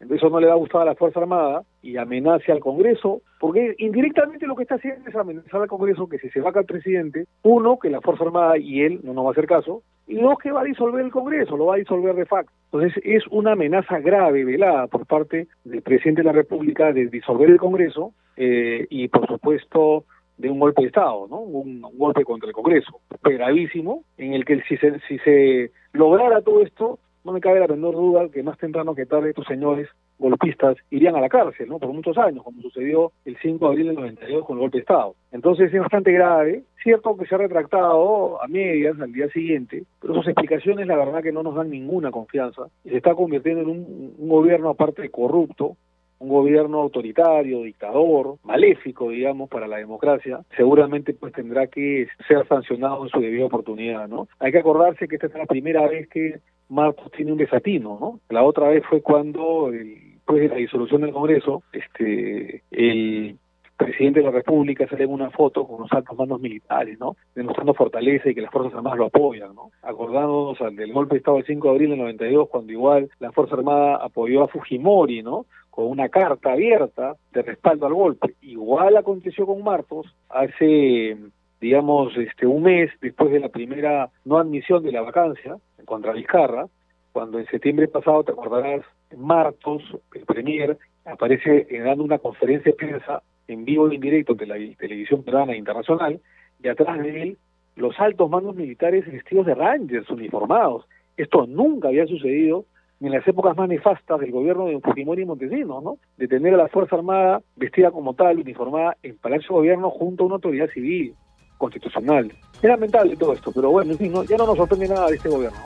eso 0.08 0.30
no 0.30 0.40
le 0.40 0.46
va 0.46 0.54
a 0.54 0.56
gustar 0.56 0.80
a 0.80 0.86
la 0.86 0.94
Fuerza 0.94 1.20
Armada 1.20 1.62
y 1.82 1.98
amenace 1.98 2.50
al 2.50 2.60
Congreso, 2.60 3.20
porque 3.38 3.74
indirectamente 3.78 4.46
lo 4.46 4.56
que 4.56 4.62
está 4.62 4.76
haciendo 4.76 5.06
es 5.06 5.14
amenazar 5.14 5.60
al 5.60 5.68
Congreso 5.68 6.08
que 6.08 6.18
si 6.18 6.30
se 6.30 6.40
vaca 6.40 6.60
el 6.60 6.66
presidente, 6.66 7.26
uno, 7.42 7.78
que 7.78 7.90
la 7.90 8.00
Fuerza 8.00 8.24
Armada 8.24 8.56
y 8.56 8.80
él 8.80 9.00
no 9.02 9.12
nos 9.12 9.24
va 9.24 9.28
a 9.28 9.32
hacer 9.32 9.46
caso, 9.46 9.82
no 10.10 10.36
que 10.36 10.50
va 10.50 10.62
a 10.62 10.64
disolver 10.64 11.04
el 11.04 11.10
Congreso, 11.10 11.56
lo 11.56 11.66
va 11.66 11.74
a 11.74 11.78
disolver 11.78 12.14
de 12.14 12.26
facto. 12.26 12.52
Entonces 12.72 13.02
es 13.04 13.24
una 13.30 13.52
amenaza 13.52 13.98
grave, 14.00 14.44
velada 14.44 14.86
por 14.86 15.06
parte 15.06 15.48
del 15.64 15.82
presidente 15.82 16.22
de 16.22 16.26
la 16.26 16.32
República 16.32 16.92
de 16.92 17.06
disolver 17.06 17.50
el 17.50 17.58
Congreso 17.58 18.12
eh, 18.36 18.86
y 18.90 19.08
por 19.08 19.26
supuesto 19.26 20.04
de 20.38 20.50
un 20.50 20.58
golpe 20.58 20.82
de 20.82 20.88
Estado, 20.88 21.26
¿no? 21.28 21.40
Un, 21.40 21.82
golpe 21.82 22.24
contra 22.24 22.48
el 22.48 22.54
Congreso, 22.54 23.00
gravísimo, 23.22 24.04
en 24.16 24.32
el 24.32 24.44
que 24.44 24.62
si 24.62 24.76
se, 24.78 24.98
si 25.00 25.18
se 25.18 25.70
lograra 25.92 26.40
todo 26.40 26.62
esto, 26.62 26.98
no 27.24 27.32
me 27.32 27.40
cabe 27.40 27.60
la 27.60 27.66
menor 27.66 27.94
duda 27.94 28.28
que 28.28 28.42
más 28.42 28.58
temprano 28.58 28.94
que 28.94 29.06
tarde 29.06 29.30
estos 29.30 29.46
señores 29.46 29.88
golpistas 30.18 30.76
irían 30.90 31.16
a 31.16 31.20
la 31.20 31.28
cárcel, 31.28 31.68
¿no? 31.68 31.78
Por 31.78 31.92
muchos 31.92 32.16
años, 32.18 32.44
como 32.44 32.60
sucedió 32.62 33.12
el 33.24 33.36
5 33.40 33.64
de 33.64 33.70
abril 33.70 33.86
del 33.88 33.96
92 33.96 34.44
con 34.44 34.56
el 34.56 34.60
golpe 34.60 34.78
de 34.78 34.82
Estado. 34.82 35.14
Entonces 35.32 35.72
es 35.72 35.80
bastante 35.80 36.12
grave, 36.12 36.64
cierto 36.82 37.16
que 37.16 37.26
se 37.26 37.34
ha 37.34 37.38
retractado 37.38 38.42
a 38.42 38.46
medias 38.46 39.00
al 39.00 39.12
día 39.12 39.28
siguiente, 39.30 39.84
pero 40.00 40.14
sus 40.14 40.26
explicaciones 40.26 40.86
la 40.86 40.96
verdad 40.96 41.22
que 41.22 41.32
no 41.32 41.42
nos 41.42 41.54
dan 41.54 41.70
ninguna 41.70 42.10
confianza 42.10 42.62
y 42.84 42.90
se 42.90 42.98
está 42.98 43.14
convirtiendo 43.14 43.62
en 43.62 43.68
un, 43.70 44.28
gobierno 44.28 44.68
aparte 44.68 45.08
corrupto, 45.10 45.76
un 46.18 46.28
gobierno 46.28 46.80
autoritario, 46.80 47.62
dictador, 47.62 48.36
maléfico, 48.44 49.08
digamos, 49.08 49.48
para 49.48 49.66
la 49.66 49.78
democracia, 49.78 50.40
seguramente 50.54 51.14
pues 51.14 51.32
tendrá 51.32 51.66
que 51.66 52.08
ser 52.28 52.46
sancionado 52.46 53.02
en 53.04 53.08
su 53.08 53.20
debida 53.20 53.46
oportunidad, 53.46 54.06
¿no? 54.06 54.28
Hay 54.38 54.52
que 54.52 54.58
acordarse 54.58 55.08
que 55.08 55.16
esta 55.16 55.28
es 55.28 55.34
la 55.34 55.46
primera 55.46 55.88
vez 55.88 56.08
que 56.08 56.40
Marcos 56.70 57.10
tiene 57.12 57.32
un 57.32 57.38
desatino, 57.38 57.98
¿no? 58.00 58.20
La 58.28 58.44
otra 58.44 58.68
vez 58.68 58.84
fue 58.88 59.02
cuando, 59.02 59.70
después 59.70 60.40
de 60.40 60.48
la 60.48 60.56
disolución 60.56 61.02
del 61.02 61.12
Congreso, 61.12 61.62
este, 61.72 62.62
el 62.70 63.36
presidente 63.76 64.20
de 64.20 64.26
la 64.26 64.32
República 64.32 64.86
sale 64.86 65.04
en 65.04 65.10
una 65.10 65.30
foto 65.30 65.66
con 65.66 65.80
los 65.80 65.92
altos 65.92 66.16
mandos 66.16 66.40
militares, 66.40 66.98
¿no? 67.00 67.16
Demostrando 67.34 67.72
fortaleza 67.72 68.28
y 68.28 68.34
que 68.34 68.42
las 68.42 68.52
Fuerzas 68.52 68.74
Armadas 68.74 68.98
lo 68.98 69.06
apoyan, 69.06 69.54
¿no? 69.54 69.70
Acordándonos 69.82 70.58
del 70.76 70.92
golpe 70.92 71.14
de 71.14 71.18
Estado 71.18 71.38
del 71.38 71.46
5 71.46 71.66
de 71.66 71.72
abril 71.72 71.90
del 71.90 71.98
92, 71.98 72.48
cuando 72.50 72.72
igual 72.72 73.10
la 73.20 73.32
Fuerza 73.32 73.54
Armada 73.54 73.96
apoyó 73.96 74.44
a 74.44 74.48
Fujimori, 74.48 75.22
¿no? 75.22 75.46
Con 75.70 75.86
una 75.86 76.10
carta 76.10 76.52
abierta 76.52 77.16
de 77.32 77.42
respaldo 77.42 77.86
al 77.86 77.94
golpe. 77.94 78.34
Igual 78.42 78.96
aconteció 78.96 79.46
con 79.46 79.64
Martos 79.64 80.14
hace 80.28 81.16
digamos, 81.60 82.16
este, 82.16 82.46
un 82.46 82.62
mes 82.62 82.90
después 83.00 83.30
de 83.30 83.40
la 83.40 83.50
primera 83.50 84.10
no 84.24 84.38
admisión 84.38 84.82
de 84.82 84.92
la 84.92 85.02
vacancia 85.02 85.56
contra 85.84 86.12
Vizcarra, 86.12 86.66
cuando 87.12 87.38
en 87.38 87.46
septiembre 87.46 87.88
pasado, 87.88 88.24
te 88.24 88.32
acordarás, 88.32 88.82
Martos, 89.16 89.82
el 90.14 90.24
premier, 90.24 90.78
aparece 91.04 91.66
dando 91.84 92.04
una 92.04 92.18
conferencia 92.18 92.70
de 92.70 92.76
prensa 92.76 93.22
en 93.48 93.64
vivo 93.64 93.90
e 93.90 93.96
indirecto 93.96 94.34
de 94.34 94.46
la 94.46 94.54
televisión 94.78 95.24
peruana 95.24 95.56
internacional, 95.56 96.20
y 96.62 96.68
atrás 96.68 96.98
de 97.02 97.22
él 97.22 97.38
los 97.76 97.98
altos 97.98 98.30
mandos 98.30 98.54
militares 98.54 99.10
vestidos 99.10 99.46
de 99.46 99.54
rangers 99.54 100.08
uniformados. 100.10 100.86
Esto 101.16 101.46
nunca 101.46 101.88
había 101.88 102.06
sucedido 102.06 102.64
en 103.00 103.12
las 103.12 103.26
épocas 103.26 103.56
más 103.56 103.68
nefastas 103.68 104.20
del 104.20 104.30
gobierno 104.30 104.66
de 104.66 104.78
Fujimori 104.80 105.22
y 105.22 105.26
Montesinos, 105.26 105.82
¿no? 105.82 105.98
De 106.18 106.28
tener 106.28 106.54
a 106.54 106.58
la 106.58 106.68
Fuerza 106.68 106.96
Armada 106.96 107.42
vestida 107.56 107.90
como 107.90 108.14
tal, 108.14 108.38
uniformada 108.38 108.96
en 109.02 109.16
Palacio 109.16 109.48
de 109.48 109.54
Gobierno 109.54 109.90
junto 109.90 110.22
a 110.22 110.26
una 110.26 110.34
autoridad 110.36 110.68
civil 110.68 111.14
constitucional. 111.60 112.32
Es 112.60 112.68
lamentable 112.68 113.14
todo 113.16 113.34
esto, 113.34 113.52
pero 113.54 113.70
bueno, 113.70 113.92
en 113.92 113.98
fin, 113.98 114.12
ya 114.28 114.36
no 114.36 114.46
nos 114.46 114.56
sorprende 114.56 114.88
nada 114.88 115.06
de 115.06 115.16
este 115.16 115.28
gobierno. 115.28 115.58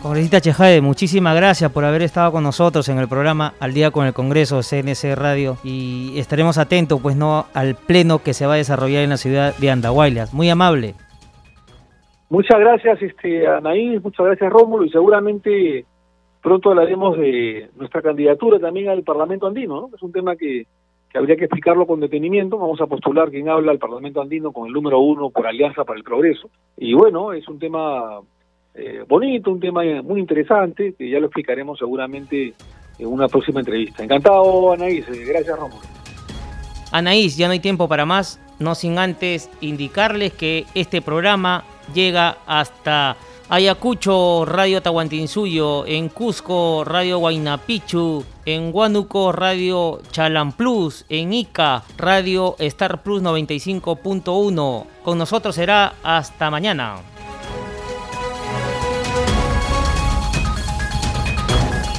Congresista 0.00 0.40
Chejade, 0.40 0.80
muchísimas 0.82 1.34
gracias 1.34 1.72
por 1.72 1.84
haber 1.84 2.02
estado 2.02 2.30
con 2.30 2.42
nosotros 2.42 2.88
en 2.90 2.98
el 2.98 3.08
programa 3.08 3.54
Al 3.58 3.72
Día 3.72 3.90
con 3.90 4.06
el 4.06 4.12
Congreso 4.12 4.60
CNC 4.60 5.14
Radio 5.16 5.56
y 5.64 6.18
estaremos 6.18 6.58
atentos 6.58 7.00
pues 7.00 7.16
no 7.16 7.46
al 7.54 7.74
pleno 7.74 8.22
que 8.22 8.34
se 8.34 8.46
va 8.46 8.54
a 8.54 8.56
desarrollar 8.56 9.02
en 9.02 9.10
la 9.10 9.16
ciudad 9.16 9.56
de 9.56 9.70
Andahuaylas. 9.70 10.34
Muy 10.34 10.50
amable. 10.50 10.94
Muchas 12.28 12.60
gracias 12.60 13.00
este, 13.00 13.46
Anaí, 13.46 13.98
muchas 13.98 14.26
gracias 14.26 14.52
Rómulo 14.52 14.84
y 14.84 14.90
seguramente 14.90 15.86
pronto 16.42 16.70
hablaremos 16.70 17.16
de 17.16 17.70
nuestra 17.76 18.02
candidatura 18.02 18.58
también 18.58 18.90
al 18.90 19.02
Parlamento 19.04 19.46
Andino, 19.46 19.80
¿no? 19.80 19.96
Es 19.96 20.02
un 20.02 20.12
tema 20.12 20.36
que, 20.36 20.66
que 21.14 21.18
habría 21.18 21.36
que 21.36 21.44
explicarlo 21.44 21.86
con 21.86 22.00
detenimiento. 22.00 22.58
Vamos 22.58 22.80
a 22.80 22.88
postular 22.88 23.30
quien 23.30 23.48
habla 23.48 23.70
al 23.70 23.78
Parlamento 23.78 24.20
Andino 24.20 24.50
con 24.50 24.66
el 24.66 24.72
número 24.72 24.98
uno 24.98 25.30
por 25.30 25.46
Alianza 25.46 25.84
para 25.84 25.96
el 25.96 26.02
Progreso. 26.02 26.50
Y 26.76 26.92
bueno, 26.92 27.32
es 27.32 27.46
un 27.46 27.60
tema 27.60 28.18
eh, 28.74 29.04
bonito, 29.06 29.52
un 29.52 29.60
tema 29.60 29.82
muy 30.02 30.18
interesante, 30.18 30.92
que 30.98 31.08
ya 31.08 31.20
lo 31.20 31.26
explicaremos 31.26 31.78
seguramente 31.78 32.52
en 32.98 33.06
una 33.06 33.28
próxima 33.28 33.60
entrevista. 33.60 34.02
Encantado, 34.02 34.72
Anaís. 34.72 35.08
Eh, 35.08 35.24
gracias, 35.24 35.56
Rómulo. 35.56 35.82
Anaís, 36.90 37.36
ya 37.36 37.46
no 37.46 37.52
hay 37.52 37.60
tiempo 37.60 37.86
para 37.86 38.04
más, 38.04 38.40
no 38.58 38.74
sin 38.74 38.98
antes 38.98 39.48
indicarles 39.60 40.32
que 40.32 40.64
este 40.74 41.00
programa 41.00 41.62
llega 41.94 42.38
hasta 42.44 43.16
Ayacucho, 43.50 44.44
Radio 44.46 44.80
Tahuantinsuyo, 44.80 45.86
en 45.86 46.08
Cusco, 46.08 46.82
Radio 46.84 47.18
Guaynapichu, 47.18 48.24
en 48.46 48.70
Huánuco, 48.72 49.32
Radio 49.32 50.00
Plus, 50.56 51.04
en 51.10 51.34
Ica, 51.34 51.84
Radio 51.98 52.56
Star 52.58 53.02
Plus 53.02 53.22
95.1. 53.22 54.86
Con 55.04 55.18
nosotros 55.18 55.54
será 55.54 55.94
hasta 56.02 56.50
mañana. 56.50 56.96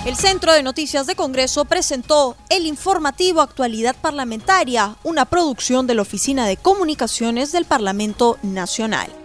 El 0.05 0.15
Centro 0.15 0.53
de 0.53 0.61
Noticias 0.61 1.07
de 1.07 1.15
Congreso 1.15 1.65
presentó 1.65 2.35
el 2.49 2.65
informativo 2.65 3.41
Actualidad 3.41 3.95
Parlamentaria, 3.99 4.95
una 5.03 5.25
producción 5.25 5.87
de 5.87 5.95
la 5.95 6.03
Oficina 6.03 6.47
de 6.47 6.57
Comunicaciones 6.57 7.51
del 7.51 7.65
Parlamento 7.65 8.37
Nacional. 8.43 9.24